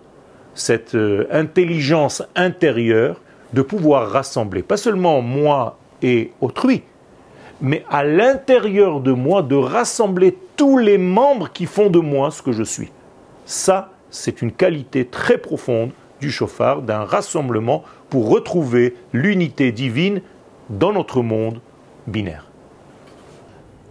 cette 0.54 0.94
euh, 0.94 1.26
intelligence 1.30 2.22
intérieure 2.36 3.20
de 3.52 3.62
pouvoir 3.62 4.10
rassembler, 4.10 4.62
pas 4.62 4.76
seulement 4.76 5.22
moi 5.22 5.78
et 6.02 6.32
autrui, 6.40 6.82
mais 7.60 7.84
à 7.90 8.04
l'intérieur 8.04 9.00
de 9.00 9.12
moi 9.12 9.42
de 9.42 9.56
rassembler 9.56 10.36
tous 10.56 10.78
les 10.78 10.98
membres 10.98 11.50
qui 11.52 11.66
font 11.66 11.90
de 11.90 11.98
moi 11.98 12.30
ce 12.30 12.42
que 12.42 12.52
je 12.52 12.62
suis. 12.62 12.90
Ça, 13.46 13.92
c'est 14.10 14.42
une 14.42 14.52
qualité 14.52 15.06
très 15.06 15.38
profonde 15.38 15.90
du 16.20 16.30
chauffard, 16.30 16.82
d'un 16.82 17.04
rassemblement 17.04 17.84
pour 18.10 18.28
retrouver 18.28 18.96
l'unité 19.12 19.72
divine 19.72 20.20
dans 20.70 20.92
notre 20.92 21.22
monde 21.22 21.60
binaire. 22.06 22.46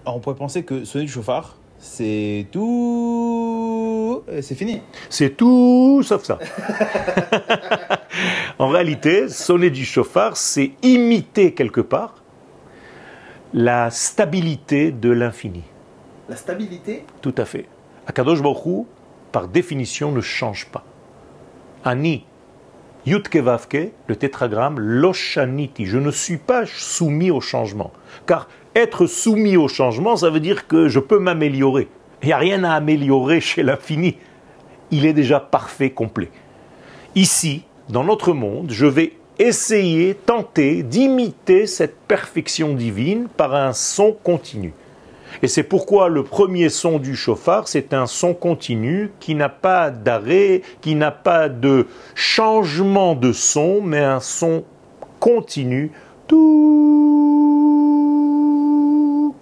Alors 0.06 0.18
on 0.18 0.20
pourrait 0.20 0.36
penser 0.36 0.64
que 0.64 0.86
sonner 0.86 1.06
du 1.06 1.12
chauffard, 1.12 1.58
c'est 1.80 2.48
tout. 2.52 4.24
C'est 4.42 4.56
fini. 4.56 4.82
C'est 5.10 5.38
tout 5.38 6.02
sauf 6.04 6.24
ça. 6.24 6.40
en 8.60 8.70
réalité, 8.70 9.30
sonner 9.30 9.70
du 9.70 9.86
chauffard, 9.86 10.38
c'est 10.38 10.72
imiter 10.82 11.54
quelque 11.54 11.82
part 11.82 12.16
la 13.54 13.90
stabilité 13.90 14.92
de 14.92 15.10
l'infini. 15.10 15.64
La 16.30 16.36
stabilité? 16.36 17.06
Tout 17.22 17.36
à 17.38 17.46
fait. 17.46 17.66
Akadosh 18.06 18.42
Baruch 18.42 18.86
par 19.32 19.48
définition, 19.48 20.12
ne 20.12 20.22
change 20.22 20.68
pas. 20.68 20.84
Ani, 21.84 22.26
Yutkevavke, 23.06 23.92
le 24.08 24.16
tétragramme, 24.16 24.80
Loshaniti, 24.80 25.86
je 25.86 25.98
ne 25.98 26.12
suis 26.12 26.38
pas 26.38 26.66
soumis 26.66 27.32
au 27.32 27.42
changement. 27.42 27.92
Car 28.26 28.48
être 28.76 29.06
soumis 29.06 29.58
au 29.58 29.68
changement, 29.68 30.16
ça 30.16 30.30
veut 30.30 30.40
dire 30.40 30.68
que 30.68 30.88
je 30.88 31.00
peux 31.00 31.20
m'améliorer. 31.20 31.88
Il 32.24 32.28
n'y 32.28 32.34
a 32.34 32.38
rien 32.38 32.64
à 32.64 32.74
améliorer 32.74 33.40
chez 33.40 33.64
l'infini. 33.64 34.18
Il 34.92 35.06
est 35.06 35.14
déjà 35.14 35.40
parfait, 35.40 35.92
complet. 35.92 36.32
Ici, 37.16 37.64
dans 37.90 38.04
notre 38.04 38.34
monde, 38.34 38.72
je 38.72 38.86
vais 38.86 39.14
essayer, 39.40 40.16
tenter 40.16 40.84
d'imiter 40.84 41.68
cette 41.68 41.98
perfection 42.08 42.74
divine 42.74 43.28
par 43.36 43.56
un 43.56 43.74
son 43.74 44.12
continu. 44.12 44.74
Et 45.44 45.48
c'est 45.48 45.64
pourquoi 45.64 46.10
le 46.10 46.24
premier 46.24 46.70
son 46.70 47.00
du 47.00 47.16
chauffard, 47.16 47.68
c'est 47.68 47.94
un 47.94 48.08
son 48.08 48.34
continu 48.34 49.12
qui 49.20 49.36
n'a 49.36 49.50
pas 49.50 49.92
d'arrêt, 49.92 50.64
qui 50.82 50.96
n'a 50.96 51.12
pas 51.12 51.48
de 51.50 51.86
changement 52.16 53.14
de 53.14 53.32
son, 53.32 53.82
mais 53.82 54.00
un 54.00 54.20
son 54.20 54.64
continu, 55.20 55.92
tout, 56.28 56.96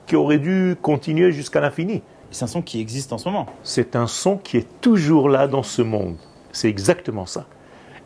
qui 0.08 0.18
aurait 0.18 0.40
dû 0.40 0.76
continuer 0.82 1.32
jusqu'à 1.32 1.62
l'infini. 1.62 2.02
C'est 2.32 2.44
un 2.44 2.48
son 2.48 2.62
qui 2.62 2.82
existe 2.82 3.14
en 3.14 3.18
ce 3.18 3.30
moment. 3.30 3.46
C'est 3.64 3.96
un 3.96 4.08
son 4.08 4.36
qui 4.38 4.58
est 4.58 4.68
toujours 4.82 5.30
là 5.30 5.48
dans 5.48 5.64
ce 5.64 5.82
monde. 5.82 6.18
C'est 6.52 6.68
exactement 6.68 7.26
ça. 7.26 7.48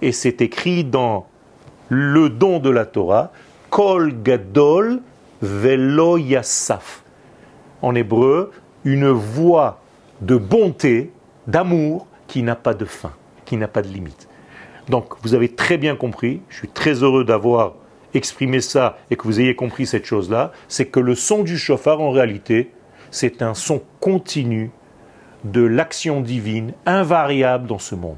Et 0.03 0.12
c'est 0.12 0.41
écrit 0.41 0.84
dans 0.84 1.25
le 1.89 2.29
don 2.29 2.60
de 2.60 2.69
la 2.69 2.86
Torah, 2.86 3.31
Kol 3.69 4.13
Gadol 4.24 5.01
Velo 5.41 6.17
Yassaf. 6.17 7.03
En 7.81 7.96
hébreu, 7.96 8.51
une 8.84 9.10
voix 9.10 9.79
de 10.22 10.36
bonté, 10.36 11.12
d'amour, 11.48 12.08
qui 12.27 12.43
n'a 12.43 12.55
pas 12.55 12.74
de 12.74 12.86
fin, 12.86 13.12
qui 13.46 13.58
n'a 13.58 13.67
pas 13.67 13.81
de 13.81 13.88
limite. 13.88 14.27
Donc, 14.89 15.13
vous 15.22 15.34
avez 15.34 15.50
très 15.50 15.77
bien 15.77 15.96
compris, 15.96 16.41
je 16.50 16.58
suis 16.58 16.67
très 16.67 17.03
heureux 17.03 17.24
d'avoir 17.24 17.74
exprimé 18.13 18.60
ça 18.60 18.98
et 19.12 19.15
que 19.15 19.24
vous 19.24 19.39
ayez 19.39 19.55
compris 19.55 19.86
cette 19.86 20.05
chose-là, 20.05 20.51
c'est 20.67 20.88
que 20.88 21.00
le 21.00 21.15
son 21.15 21.43
du 21.43 21.58
chauffard, 21.58 22.01
en 22.01 22.12
réalité, 22.12 22.72
c'est 23.12 23.41
un 23.41 23.53
son 23.53 23.81
continu 24.00 24.72
de 25.46 25.62
l'action 25.63 26.22
divine, 26.22 26.74
invariable 26.86 27.67
dans 27.67 27.79
ce 27.79 27.96
monde. 27.96 28.17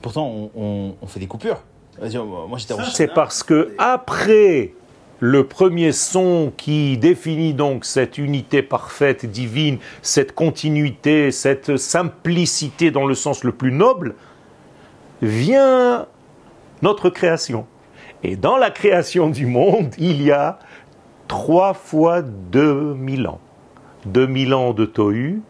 Pourtant, 0.00 0.26
on, 0.26 0.50
on- 0.56 0.94
on 1.02 1.06
fait 1.06 1.20
des 1.20 1.26
coupures. 1.26 1.62
C'est 2.92 3.12
parce 3.12 3.42
que 3.42 3.74
après 3.78 4.72
le 5.20 5.46
premier 5.46 5.92
son 5.92 6.52
qui 6.56 6.98
définit 6.98 7.54
donc 7.54 7.84
cette 7.84 8.18
unité 8.18 8.62
parfaite 8.62 9.24
divine, 9.24 9.78
cette 10.02 10.34
continuité, 10.34 11.30
cette 11.30 11.76
simplicité 11.78 12.90
dans 12.90 13.06
le 13.06 13.14
sens 13.14 13.42
le 13.44 13.52
plus 13.52 13.72
noble, 13.72 14.14
vient 15.22 16.06
notre 16.82 17.08
création. 17.08 17.66
Et 18.22 18.36
dans 18.36 18.58
la 18.58 18.70
création 18.70 19.30
du 19.30 19.46
monde, 19.46 19.94
il 19.98 20.22
y 20.22 20.32
a 20.32 20.58
trois 21.28 21.74
fois 21.74 22.22
2000 22.22 23.26
ans. 23.26 23.40
2000 24.04 24.54
ans 24.54 24.72
de 24.72 24.84
Tohu, 24.84 25.40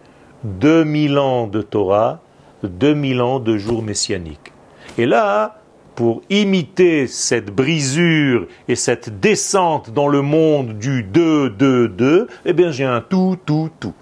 2000 0.44 1.18
ans 1.18 1.46
de 1.46 1.60
Torah, 1.60 2.20
2000 2.62 3.20
ans 3.20 3.40
de 3.40 3.58
jour 3.58 3.82
messianique. 3.82 4.52
Et 4.96 5.04
là, 5.04 5.60
pour 5.96 6.20
imiter 6.28 7.06
cette 7.06 7.50
brisure 7.50 8.46
et 8.68 8.76
cette 8.76 9.18
descente 9.18 9.90
dans 9.90 10.08
le 10.08 10.22
monde 10.22 10.78
du 10.78 11.02
2, 11.02 11.50
2, 11.50 11.88
2, 11.88 12.28
eh 12.44 12.52
bien 12.52 12.70
j'ai 12.70 12.84
un 12.84 13.00
tout, 13.00 13.36
tout, 13.44 13.70
tout. 13.80 13.94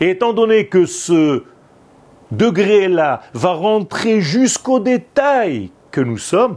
Et 0.00 0.10
étant 0.10 0.32
donné 0.32 0.68
que 0.68 0.86
ce 0.86 1.42
degré-là 2.30 3.22
va 3.34 3.52
rentrer 3.52 4.20
jusqu'au 4.20 4.78
détail 4.78 5.70
que 5.90 6.00
nous 6.00 6.18
sommes, 6.18 6.56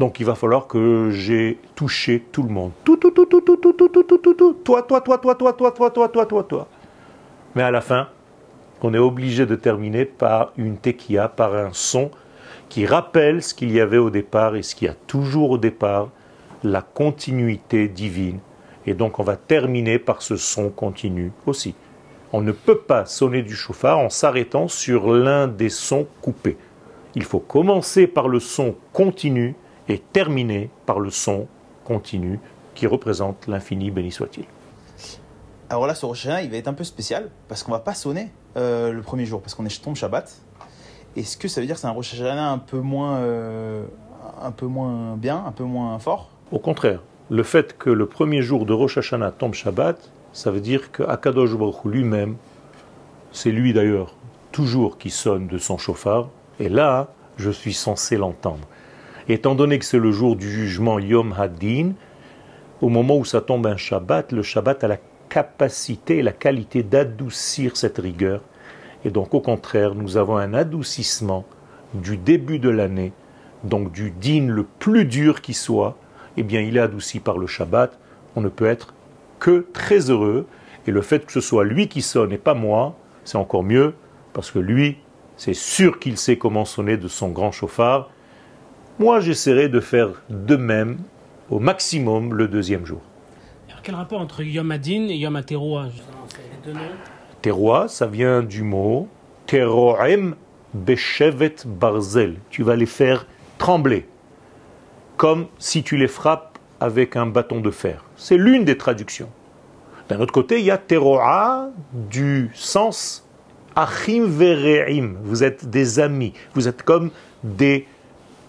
donc 0.00 0.20
il 0.20 0.26
va 0.26 0.34
falloir 0.34 0.66
que 0.66 1.10
j'ai 1.10 1.58
touché 1.76 2.24
tout 2.32 2.42
le 2.42 2.50
monde. 2.50 2.72
Tout, 2.84 2.96
tout, 2.96 3.12
tout, 3.12 3.26
tout, 3.26 3.40
tout, 3.40 3.56
tout, 3.56 3.72
tout, 3.72 3.88
tout, 3.88 4.02
tout, 4.02 4.18
tout, 4.18 4.34
tout. 4.34 4.52
Toi, 4.64 4.82
toi, 4.82 5.00
toi, 5.00 5.18
toi, 5.18 5.34
toi, 5.34 5.52
toi, 5.52 5.70
toi, 5.70 5.90
toi, 5.90 6.08
toi, 6.08 6.26
toi, 6.26 6.42
toi. 6.42 6.68
Mais 7.54 7.62
à 7.62 7.70
la 7.70 7.80
fin, 7.80 8.08
on 8.82 8.92
est 8.92 8.98
obligé 8.98 9.46
de 9.46 9.54
terminer 9.54 10.04
par 10.04 10.52
une 10.56 10.76
tequia, 10.76 11.28
par 11.28 11.54
un 11.54 11.70
son 11.72 12.10
qui 12.68 12.86
rappelle 12.86 13.42
ce 13.42 13.54
qu'il 13.54 13.72
y 13.72 13.80
avait 13.80 13.98
au 13.98 14.10
départ 14.10 14.56
et 14.56 14.62
ce 14.62 14.74
qu'il 14.74 14.88
y 14.88 14.90
a 14.90 14.96
toujours 15.06 15.50
au 15.50 15.58
départ, 15.58 16.10
la 16.62 16.82
continuité 16.82 17.88
divine. 17.88 18.38
Et 18.86 18.94
donc 18.94 19.18
on 19.18 19.22
va 19.22 19.36
terminer 19.36 19.98
par 19.98 20.22
ce 20.22 20.36
son 20.36 20.70
continu 20.70 21.32
aussi. 21.46 21.74
On 22.32 22.40
ne 22.40 22.52
peut 22.52 22.78
pas 22.78 23.06
sonner 23.06 23.42
du 23.42 23.54
chauffard 23.54 23.98
en 23.98 24.10
s'arrêtant 24.10 24.68
sur 24.68 25.12
l'un 25.12 25.48
des 25.48 25.68
sons 25.68 26.06
coupés. 26.20 26.56
Il 27.14 27.24
faut 27.24 27.40
commencer 27.40 28.06
par 28.06 28.28
le 28.28 28.40
son 28.40 28.74
continu 28.92 29.54
et 29.88 29.98
terminer 29.98 30.70
par 30.84 31.00
le 31.00 31.10
son 31.10 31.46
continu 31.84 32.40
qui 32.74 32.86
représente 32.86 33.46
l'infini, 33.46 33.90
béni 33.90 34.12
soit-il. 34.12 34.44
Alors 35.68 35.86
là, 35.86 35.94
ce 35.94 36.06
Rosh 36.06 36.26
il 36.26 36.50
va 36.50 36.56
être 36.56 36.68
un 36.68 36.74
peu 36.74 36.84
spécial 36.84 37.30
parce 37.48 37.62
qu'on 37.62 37.72
va 37.72 37.80
pas 37.80 37.94
sonner 37.94 38.30
euh, 38.56 38.92
le 38.92 39.02
premier 39.02 39.26
jour 39.26 39.40
parce 39.40 39.54
qu'on 39.54 39.64
est 39.64 39.82
tombe 39.82 39.96
Shabbat. 39.96 40.40
Est-ce 41.16 41.36
que 41.38 41.48
ça 41.48 41.60
veut 41.60 41.66
dire 41.66 41.76
que 41.76 41.80
c'est 41.80 41.86
un 41.86 41.92
Rosh 41.92 42.12
Hashanah 42.14 42.50
un 42.50 42.58
peu 42.58 42.78
moins, 42.78 43.16
euh, 43.16 43.84
un 44.42 44.50
peu 44.50 44.66
moins 44.66 45.16
bien, 45.16 45.42
un 45.46 45.52
peu 45.52 45.64
moins 45.64 45.98
fort? 45.98 46.30
Au 46.52 46.58
contraire, 46.58 47.00
le 47.30 47.42
fait 47.42 47.76
que 47.78 47.88
le 47.88 48.06
premier 48.06 48.42
jour 48.42 48.66
de 48.66 48.72
Rosh 48.72 48.98
Hashanah 48.98 49.32
tombe 49.32 49.54
Shabbat, 49.54 50.10
ça 50.32 50.50
veut 50.50 50.60
dire 50.60 50.92
que 50.92 51.02
Akadosh 51.02 51.56
Baruch 51.56 51.84
lui-même, 51.86 52.36
c'est 53.32 53.50
lui 53.50 53.72
d'ailleurs 53.72 54.14
toujours 54.52 54.98
qui 54.98 55.10
sonne 55.10 55.46
de 55.46 55.58
son 55.58 55.78
chauffard, 55.78 56.28
et 56.60 56.68
là, 56.68 57.08
je 57.36 57.50
suis 57.50 57.74
censé 57.74 58.16
l'entendre. 58.16 58.66
Étant 59.28 59.54
donné 59.54 59.78
que 59.78 59.84
c'est 59.84 59.98
le 59.98 60.12
jour 60.12 60.36
du 60.36 60.50
jugement 60.50 60.98
Yom 60.98 61.34
Hadin, 61.36 61.92
au 62.80 62.88
moment 62.88 63.16
où 63.16 63.24
ça 63.24 63.40
tombe 63.40 63.66
un 63.66 63.76
Shabbat, 63.76 64.32
le 64.32 64.42
Shabbat 64.42 64.84
a 64.84 64.88
la 64.88 64.98
capacité 65.28 66.18
et 66.18 66.22
la 66.22 66.32
qualité 66.32 66.82
d'adoucir 66.82 67.76
cette 67.76 67.98
rigueur. 67.98 68.42
Et 69.04 69.10
donc 69.10 69.34
au 69.34 69.40
contraire, 69.40 69.94
nous 69.94 70.16
avons 70.16 70.36
un 70.36 70.54
adoucissement 70.54 71.44
du 71.94 72.16
début 72.16 72.58
de 72.58 72.70
l'année, 72.70 73.12
donc 73.64 73.92
du 73.92 74.10
din 74.10 74.48
le 74.48 74.64
plus 74.64 75.04
dur 75.04 75.40
qui 75.40 75.54
soit, 75.54 75.96
eh 76.36 76.42
bien 76.42 76.60
il 76.60 76.76
est 76.76 76.80
adouci 76.80 77.20
par 77.20 77.38
le 77.38 77.46
Shabbat. 77.46 77.98
On 78.34 78.40
ne 78.40 78.48
peut 78.48 78.66
être 78.66 78.94
que 79.38 79.66
très 79.72 80.10
heureux. 80.10 80.46
Et 80.86 80.92
le 80.92 81.02
fait 81.02 81.26
que 81.26 81.32
ce 81.32 81.40
soit 81.40 81.64
lui 81.64 81.88
qui 81.88 82.02
sonne 82.02 82.32
et 82.32 82.38
pas 82.38 82.54
moi, 82.54 82.96
c'est 83.24 83.38
encore 83.38 83.64
mieux, 83.64 83.94
parce 84.32 84.50
que 84.50 84.60
lui, 84.60 84.98
c'est 85.36 85.54
sûr 85.54 85.98
qu'il 85.98 86.16
sait 86.16 86.38
comment 86.38 86.64
sonner 86.64 86.96
de 86.96 87.08
son 87.08 87.28
grand 87.30 87.50
chauffard. 87.50 88.10
Moi, 88.98 89.20
j'essaierai 89.20 89.68
de 89.68 89.80
faire 89.80 90.10
de 90.30 90.56
même 90.56 90.98
au 91.50 91.58
maximum 91.58 92.34
le 92.34 92.48
deuxième 92.48 92.86
jour. 92.86 93.00
Alors, 93.68 93.82
quel 93.82 93.94
rapport 93.94 94.20
entre 94.20 94.42
Yom 94.42 94.70
Adin 94.70 95.08
et 95.08 95.16
Yom 95.16 95.36
Terroir, 97.46 97.88
ça 97.88 98.08
vient 98.08 98.42
du 98.42 98.64
mot 98.64 99.06
Teroem 99.46 100.34
Beshevet 100.74 101.54
Barzel. 101.64 102.38
Tu 102.50 102.64
vas 102.64 102.74
les 102.74 102.86
faire 102.86 103.24
trembler, 103.56 104.08
comme 105.16 105.46
si 105.56 105.84
tu 105.84 105.96
les 105.96 106.08
frappes 106.08 106.58
avec 106.80 107.14
un 107.14 107.26
bâton 107.26 107.60
de 107.60 107.70
fer. 107.70 108.02
C'est 108.16 108.36
l'une 108.36 108.64
des 108.64 108.76
traductions. 108.76 109.28
D'un 110.08 110.18
autre 110.18 110.32
côté, 110.32 110.58
il 110.58 110.64
y 110.64 110.72
a 110.72 110.76
Teroa 110.76 111.68
du 111.92 112.50
sens 112.52 113.24
Achim 113.76 114.24
Vereim. 114.26 115.14
Vous 115.22 115.44
êtes 115.44 115.70
des 115.70 116.00
amis. 116.00 116.32
Vous 116.54 116.66
êtes 116.66 116.82
comme 116.82 117.12
des. 117.44 117.86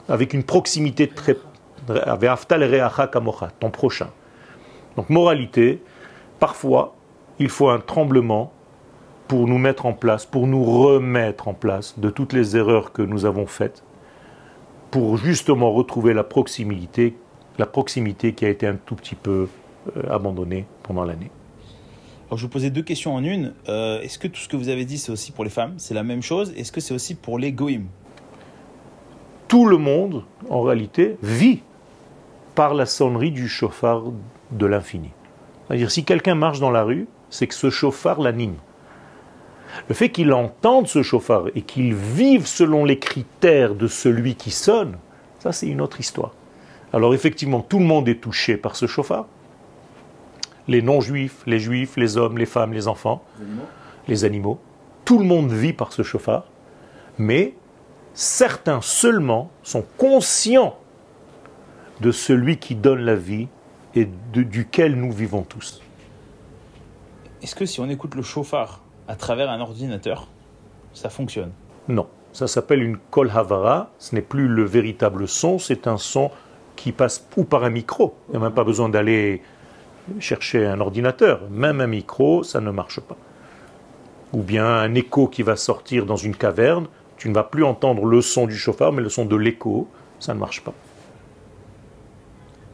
avec 0.10 0.33
une 0.33 0.41
proximité 0.41 1.07
très. 1.07 1.38
Ton 3.60 3.69
prochain. 3.69 4.10
Donc, 4.95 5.12
moralité, 5.12 5.83
parfois, 6.39 6.95
il 7.38 7.49
faut 7.49 7.69
un 7.69 7.79
tremblement 7.79 8.53
pour 9.27 9.47
nous 9.47 9.57
mettre 9.57 9.85
en 9.85 9.93
place, 9.93 10.25
pour 10.25 10.47
nous 10.47 10.63
remettre 10.63 11.47
en 11.47 11.53
place 11.53 11.99
de 11.99 12.09
toutes 12.09 12.33
les 12.33 12.55
erreurs 12.55 12.91
que 12.91 13.01
nous 13.01 13.25
avons 13.25 13.45
faites, 13.45 13.83
pour 14.91 15.17
justement 15.17 15.71
retrouver 15.71 16.13
la 16.13 16.23
proximité, 16.23 17.17
la 17.57 17.65
proximité 17.65 18.33
qui 18.33 18.45
a 18.45 18.49
été 18.49 18.67
un 18.67 18.75
tout 18.75 18.95
petit 18.95 19.15
peu 19.15 19.47
euh, 19.97 20.01
abandonnée 20.09 20.65
pendant 20.83 21.03
l'année. 21.03 21.29
Alors 22.27 22.37
je 22.37 22.45
vous 22.45 22.51
posais 22.51 22.69
deux 22.69 22.83
questions 22.83 23.15
en 23.15 23.23
une. 23.23 23.53
Euh, 23.69 24.01
Est-ce 24.01 24.19
que 24.19 24.27
tout 24.27 24.39
ce 24.39 24.47
que 24.47 24.57
vous 24.57 24.69
avez 24.69 24.85
dit, 24.85 24.97
c'est 24.97 25.11
aussi 25.11 25.31
pour 25.31 25.43
les 25.43 25.49
femmes? 25.49 25.73
C'est 25.77 25.93
la 25.93 26.03
même 26.03 26.21
chose? 26.21 26.53
Est-ce 26.57 26.71
que 26.71 26.81
c'est 26.81 26.93
aussi 26.93 27.15
pour 27.15 27.39
les 27.39 27.51
goïms? 27.51 27.87
Tout 29.47 29.65
le 29.65 29.77
monde, 29.77 30.23
en 30.49 30.61
réalité, 30.61 31.17
vit 31.23 31.61
par 32.53 32.73
la 32.73 32.85
sonnerie 32.85 33.31
du 33.31 33.47
chauffard 33.47 34.03
de 34.51 34.65
l'infini. 34.65 35.11
C'est-à-dire, 35.67 35.91
si 35.91 36.03
quelqu'un 36.03 36.35
marche 36.35 36.59
dans 36.59 36.71
la 36.71 36.83
rue, 36.83 37.07
c'est 37.29 37.47
que 37.47 37.53
ce 37.53 37.69
chauffard 37.69 38.19
l'anime. 38.19 38.55
Le 39.89 39.93
fait 39.95 40.10
qu'il 40.10 40.34
entende 40.34 40.88
ce 40.88 41.03
chauffard 41.03 41.45
et 41.56 41.62
qu'il 41.62 41.93
vive 41.93 42.45
selon 42.47 42.86
les 42.86 42.99
critères 42.99 43.75
de 43.75 43.88
celui 43.88 44.36
qui 44.36 44.51
sonne, 44.51 44.97
ça 45.39 45.51
c'est 45.51 45.67
une 45.67 45.82
autre 45.82 45.99
histoire. 45.99 46.32
Alors 46.93 47.13
effectivement, 47.13 47.62
tout 47.62 47.80
le 47.80 47.86
monde 47.86 48.08
est 48.08 48.21
touché 48.21 48.58
par 48.58 48.75
ce 48.75 48.86
chauffard. 48.88 49.25
Les 50.67 50.82
non-juifs, 50.82 51.43
les 51.45 51.60
juifs, 51.60 51.95
les 51.97 52.17
hommes, 52.17 52.38
les 52.38 52.45
femmes, 52.45 52.73
les 52.73 52.88
enfants, 52.88 53.23
les 54.08 54.25
animaux. 54.25 54.60
Tout 55.06 55.19
le 55.19 55.25
monde 55.25 55.51
vit 55.51 55.73
par 55.73 55.93
ce 55.93 56.01
chauffard. 56.03 56.45
Mais 57.17 57.53
certains 58.13 58.82
seulement 58.82 59.49
sont 59.63 59.86
conscients 59.97 60.77
de 62.01 62.12
celui 62.12 62.58
qui 62.58 62.75
donne 62.75 62.99
la 62.99 63.15
vie 63.15 63.47
et 63.95 64.08
de- 64.34 64.43
duquel 64.43 64.95
nous 64.95 65.12
vivons 65.12 65.43
tous. 65.43 65.82
Est-ce 67.41 67.56
que 67.56 67.65
si 67.65 67.80
on 67.80 67.89
écoute 67.89 68.15
le 68.15 68.21
chauffard 68.21 68.82
à 69.08 69.15
travers 69.15 69.50
un 69.50 69.60
ordinateur, 69.60 70.28
ça 70.93 71.10
fonctionne. 71.10 71.52
Non, 71.88 72.08
ça 72.34 72.48
s'appelle 72.48 72.84
une 72.84 72.98
kol 72.98 73.32
havara, 73.34 73.89
ce 74.00 74.15
n'est 74.15 74.22
plus 74.22 74.48
le 74.48 74.63
véritable 74.63 75.28
son, 75.28 75.60
c'est 75.60 75.88
un 75.88 75.98
son 75.98 76.32
qui 76.76 76.91
passe 76.91 77.26
ou 77.38 77.43
par 77.43 77.63
un 77.63 77.70
micro. 77.70 78.15
Il 78.28 78.32
n'y 78.32 78.38
a 78.38 78.39
même 78.41 78.54
pas 78.54 78.63
besoin 78.63 78.89
d'aller 78.89 79.41
chercher 80.20 80.65
un 80.65 80.80
ordinateur. 80.80 81.41
Même 81.50 81.82
un 81.82 81.88
micro, 81.88 82.43
ça 82.43 82.62
ne 82.62 82.70
marche 82.72 83.00
pas. 83.00 83.17
Ou 84.34 84.43
bien 84.43 84.65
un 84.65 84.93
écho 84.93 85.28
qui 85.28 85.41
va 85.41 85.56
sortir 85.56 86.06
dans 86.06 86.15
une 86.17 86.36
caverne, 86.36 86.88
tu 87.17 87.30
ne 87.30 87.34
vas 87.34 87.43
plus 87.43 87.63
entendre 87.63 88.06
le 88.06 88.22
son 88.22 88.46
du 88.46 88.56
chauffard, 88.56 88.91
mais 88.93 89.02
le 89.02 89.10
son 89.10 89.26
de 89.26 89.36
l'écho, 89.36 89.88
ça 90.20 90.34
ne 90.34 90.39
marche 90.39 90.62
pas. 90.63 90.74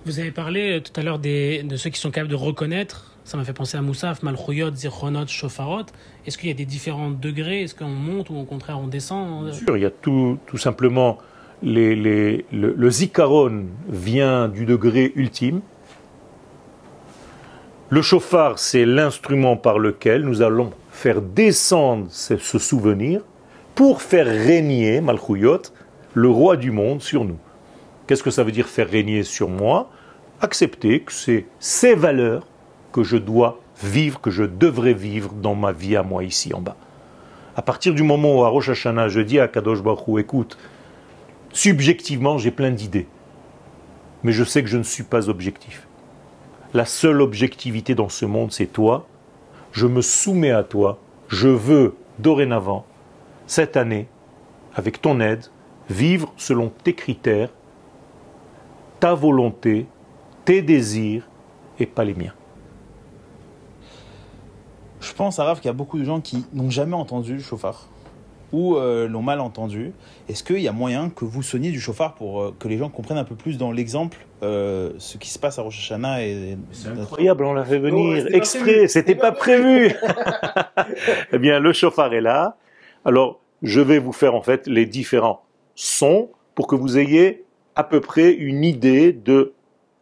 Vous 0.06 0.19
avez 0.19 0.32
parlé 0.32 0.78
euh, 0.78 0.82
tout 0.82 0.91
à 1.00 1.04
l'heure 1.04 1.19
des- 1.19 1.63
de 1.63 1.78
ceux 1.78 1.89
qui 1.89 2.00
sont 2.00 2.12
capables 2.12 2.30
de 2.32 2.36
reconnaître. 2.36 3.12
Ça 3.25 3.38
m'a 3.38 3.45
fait 3.45 3.53
penser 3.53 3.77
à 3.77 3.81
Moussaf, 3.81 4.21
Malchouyot, 4.21 4.75
Zichronot, 4.75 5.27
Shofarot. 5.27 5.86
Est-ce 6.25 6.38
qu'il 6.38 6.49
y 6.49 6.51
a 6.51 6.55
des 6.55 6.65
différents 6.65 7.09
degrés? 7.09 7.63
Est-ce 7.63 7.75
qu'on 7.75 7.88
monte 7.88 8.29
ou 8.29 8.38
au 8.38 8.43
contraire 8.43 8.79
on 8.79 8.88
descend? 8.88 9.45
Bien 9.45 9.53
sûr, 9.53 9.77
il 9.77 9.83
y 9.83 9.86
a 9.86 9.91
tout, 9.91 10.38
tout 10.45 10.57
simplement 10.57 11.17
le, 11.62 12.43
le 12.51 12.89
zikaron 12.89 13.65
vient 13.88 14.49
du 14.49 14.65
degré 14.65 15.13
ultime. 15.15 15.62
Le 17.89 18.01
chauffard, 18.01 18.57
c'est 18.57 18.86
l'instrument 18.86 19.55
par 19.55 19.77
lequel 19.77 20.23
nous 20.23 20.41
allons 20.41 20.71
faire 20.89 21.21
descendre 21.21 22.07
ce, 22.09 22.38
souvenir 22.38 23.21
pour 23.75 24.01
faire 24.01 24.25
régner, 24.25 24.99
Malchouyot, 24.99 25.62
le 26.13 26.27
roi 26.29 26.57
du 26.57 26.71
monde 26.71 27.01
sur 27.01 27.23
nous. 27.23 27.38
Qu'est-ce 28.07 28.23
que 28.23 28.31
ça 28.31 28.43
veut 28.43 28.51
dire 28.51 28.67
faire 28.67 28.89
régner 28.89 29.23
sur 29.23 29.47
moi? 29.47 29.89
Accepter 30.41 31.01
que 31.01 31.12
c'est 31.12 31.45
ces 31.59 31.93
valeurs 31.93 32.47
que 32.93 33.03
je 33.03 33.17
dois 33.17 33.60
vivre, 33.84 34.21
que 34.21 34.32
je 34.32 34.43
devrais 34.43 34.93
vivre 34.93 35.34
dans 35.34 35.56
ma 35.56 35.73
vie 35.73 35.97
à 35.97 36.03
moi 36.03 36.23
ici 36.23 36.53
en 36.53 36.62
bas. 36.62 36.77
À 37.58 37.62
partir 37.62 37.93
du 37.93 38.03
moment 38.03 38.39
où 38.39 38.43
à 38.45 38.49
Hashanah, 38.49 39.10
je 39.10 39.19
dis 39.19 39.39
à 39.39 39.49
Kadosh 39.49 39.82
Baruch 39.82 40.19
écoute, 40.19 40.58
subjectivement, 41.51 42.38
j'ai 42.38 42.51
plein 42.51 42.71
d'idées, 42.71 43.08
mais 44.23 44.32
je 44.32 44.45
sais 44.45 44.63
que 44.63 44.69
je 44.69 44.77
ne 44.77 44.84
suis 44.84 45.03
pas 45.03 45.29
objectif. 45.29 45.88
La 46.73 46.86
seule 46.86 47.21
objectivité 47.21 47.93
dans 47.93 48.10
ce 48.10 48.25
monde, 48.25 48.51
c'est 48.51 48.67
toi. 48.67 49.06
Je 49.71 49.86
me 49.86 50.01
soumets 50.01 50.51
à 50.51 50.63
toi. 50.63 50.99
Je 51.27 51.49
veux, 51.49 51.95
dorénavant, 52.19 52.86
cette 53.45 53.77
année, 53.77 54.08
avec 54.73 55.01
ton 55.01 55.19
aide, 55.19 55.45
vivre 55.89 56.34
selon 56.38 56.71
tes 56.84 56.93
critères, 56.93 57.49
ta 58.99 59.13
volonté, 59.13 59.86
tes 60.45 60.62
désirs, 60.62 61.27
et 61.79 61.86
pas 61.86 62.03
les 62.03 62.13
miens. 62.13 62.34
Je 65.03 65.13
pense, 65.13 65.37
Arav, 65.37 65.57
qu'il 65.57 65.67
y 65.67 65.69
a 65.69 65.73
beaucoup 65.73 65.99
de 65.99 66.05
gens 66.05 66.21
qui 66.21 66.45
n'ont 66.53 66.69
jamais 66.69 66.95
entendu 66.95 67.35
le 67.35 67.41
chauffard 67.41 67.87
ou 68.53 68.75
euh, 68.77 69.07
l'ont 69.07 69.23
mal 69.23 69.41
entendu. 69.41 69.91
Est-ce 70.29 70.43
qu'il 70.43 70.59
y 70.59 70.67
a 70.67 70.71
moyen 70.71 71.09
que 71.09 71.25
vous 71.25 71.41
sonniez 71.41 71.71
du 71.71 71.81
chauffard 71.81 72.13
pour 72.13 72.41
euh, 72.41 72.55
que 72.57 72.67
les 72.67 72.77
gens 72.77 72.87
comprennent 72.87 73.17
un 73.17 73.23
peu 73.23 73.35
plus 73.35 73.57
dans 73.57 73.71
l'exemple 73.71 74.19
euh, 74.43 74.91
ce 74.99 75.17
qui 75.17 75.29
se 75.29 75.39
passe 75.39 75.57
à 75.57 75.63
Rosh 75.63 75.79
Hashanah 75.79 76.23
et 76.23 76.57
C'est 76.71 76.89
incroyable, 76.89 77.45
on 77.45 77.53
l'a 77.53 77.65
fait 77.65 77.79
venir 77.79 78.17
c'était 78.17 78.31
pas 78.31 78.37
exprès, 78.37 78.59
prévu. 78.61 78.87
c'était 78.87 79.15
pas 79.15 79.31
prévu. 79.31 79.91
eh 81.33 81.37
bien, 81.39 81.59
le 81.59 81.73
chauffard 81.73 82.13
est 82.13 82.21
là. 82.21 82.57
Alors, 83.03 83.41
je 83.63 83.81
vais 83.81 83.99
vous 83.99 84.13
faire 84.13 84.35
en 84.35 84.41
fait 84.41 84.67
les 84.67 84.85
différents 84.85 85.43
sons 85.73 86.29
pour 86.53 86.67
que 86.67 86.75
vous 86.75 86.99
ayez 86.99 87.43
à 87.75 87.83
peu 87.83 88.01
près 88.01 88.31
une 88.31 88.63
idée 88.63 89.13
de 89.13 89.53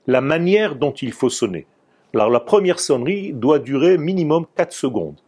la 0.07 0.19
manière 0.19 0.75
dont 0.75 0.91
il 0.91 1.13
faut 1.13 1.29
sonner. 1.29 1.65
Alors, 2.13 2.29
la 2.29 2.41
première 2.41 2.79
sonnerie 2.79 3.31
doit 3.31 3.59
durer 3.59 3.97
minimum 3.97 4.45
4 4.55 4.73
secondes. 4.73 5.21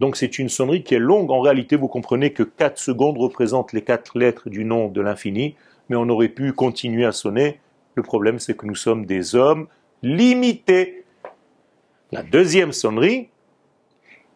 Donc, 0.00 0.16
c'est 0.16 0.38
une 0.38 0.50
sonnerie 0.50 0.82
qui 0.82 0.94
est 0.94 0.98
longue. 0.98 1.30
En 1.30 1.40
réalité, 1.40 1.76
vous 1.76 1.88
comprenez 1.88 2.32
que 2.32 2.42
4 2.42 2.78
secondes 2.78 3.16
représentent 3.16 3.72
les 3.72 3.82
quatre 3.82 4.18
lettres 4.18 4.50
du 4.50 4.64
nom 4.64 4.88
de 4.88 5.00
l'infini, 5.00 5.56
mais 5.88 5.96
on 5.96 6.08
aurait 6.10 6.28
pu 6.28 6.52
continuer 6.52 7.06
à 7.06 7.12
sonner. 7.12 7.60
Le 7.94 8.02
problème, 8.02 8.38
c'est 8.38 8.54
que 8.54 8.66
nous 8.66 8.74
sommes 8.74 9.06
des 9.06 9.34
hommes 9.34 9.68
limités. 10.02 11.04
La 12.12 12.22
deuxième 12.22 12.72
sonnerie 12.72 13.28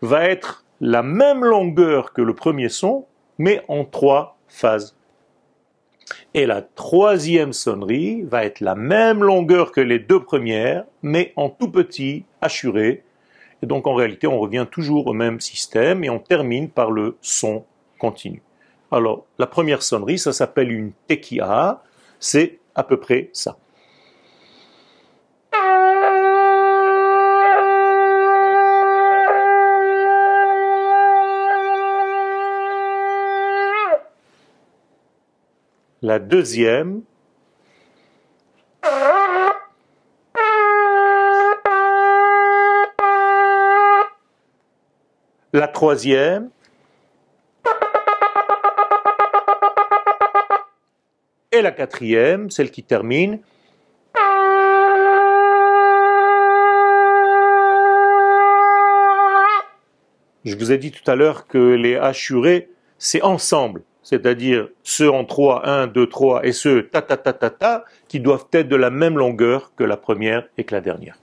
va 0.01 0.25
être 0.25 0.65
la 0.81 1.03
même 1.03 1.45
longueur 1.45 2.15
que 2.15 2.23
le 2.23 2.35
premier 2.35 2.71
son, 2.71 3.05
mais 3.37 3.63
en 3.69 3.85
trois 3.85 4.39
phases. 4.49 4.97
Et 6.35 6.46
la 6.46 6.62
troisième 6.62 7.53
sonnerie 7.53 8.23
va 8.23 8.44
être 8.44 8.61
la 8.61 8.75
même 8.75 9.23
longueur 9.23 9.73
que 9.73 9.81
les 9.81 9.99
deux 9.99 10.23
premières, 10.23 10.85
mais 11.03 11.33
en 11.37 11.49
tout 11.49 11.70
petit, 11.70 12.25
assuré. 12.40 13.03
Et 13.62 13.66
donc 13.66 13.87
en 13.87 13.94
réalité, 13.94 14.27
on 14.27 14.38
revient 14.38 14.66
toujours 14.70 15.07
au 15.07 15.12
même 15.12 15.40
système 15.40 16.05
et 16.05 16.11
on 16.11 16.18
termine 16.18 16.68
par 16.68 16.90
le 16.90 17.16
son 17.20 17.64
continu. 17.99 18.42
Alors, 18.90 19.25
la 19.38 19.46
première 19.46 19.83
sonnerie, 19.83 20.18
ça 20.18 20.33
s'appelle 20.33 20.73
une 20.73 20.92
tekia, 21.07 21.83
c'est 22.18 22.59
à 22.75 22.83
peu 22.83 22.96
près 22.99 23.31
ça. 23.33 23.57
La 36.11 36.18
deuxième, 36.18 37.03
la 45.53 45.68
troisième, 45.68 46.51
et 51.53 51.62
la 51.62 51.70
quatrième, 51.70 52.51
celle 52.51 52.73
qui 52.73 52.83
termine. 52.83 53.38
Je 60.44 60.57
vous 60.57 60.73
ai 60.73 60.79
dit 60.79 60.90
tout 60.90 61.09
à 61.09 61.14
l'heure 61.14 61.46
que 61.46 61.59
les 61.59 61.94
assurés, 61.94 62.68
c'est 62.99 63.23
ensemble, 63.23 63.85
c'est-à-dire 64.03 64.69
ceux 64.83 65.11
en 65.11 65.25
3, 65.25 65.69
1, 65.69 65.87
2, 65.89 66.07
3, 66.07 66.45
et 66.45 66.53
ceux 66.53 66.89
ta 66.89 67.03
ta 67.03 67.17
ta 67.17 67.33
ta 67.33 67.51
ta, 67.51 67.85
qui 68.09 68.21
doivent 68.21 68.47
être 68.53 68.69
de 68.69 68.77
la 68.77 68.91
même 68.91 69.19
longueur 69.19 69.73
que 69.77 69.85
la 69.85 69.97
première 69.97 70.49
et 70.59 70.65
que 70.65 70.75
la 70.75 70.81
dernière. 70.81 71.20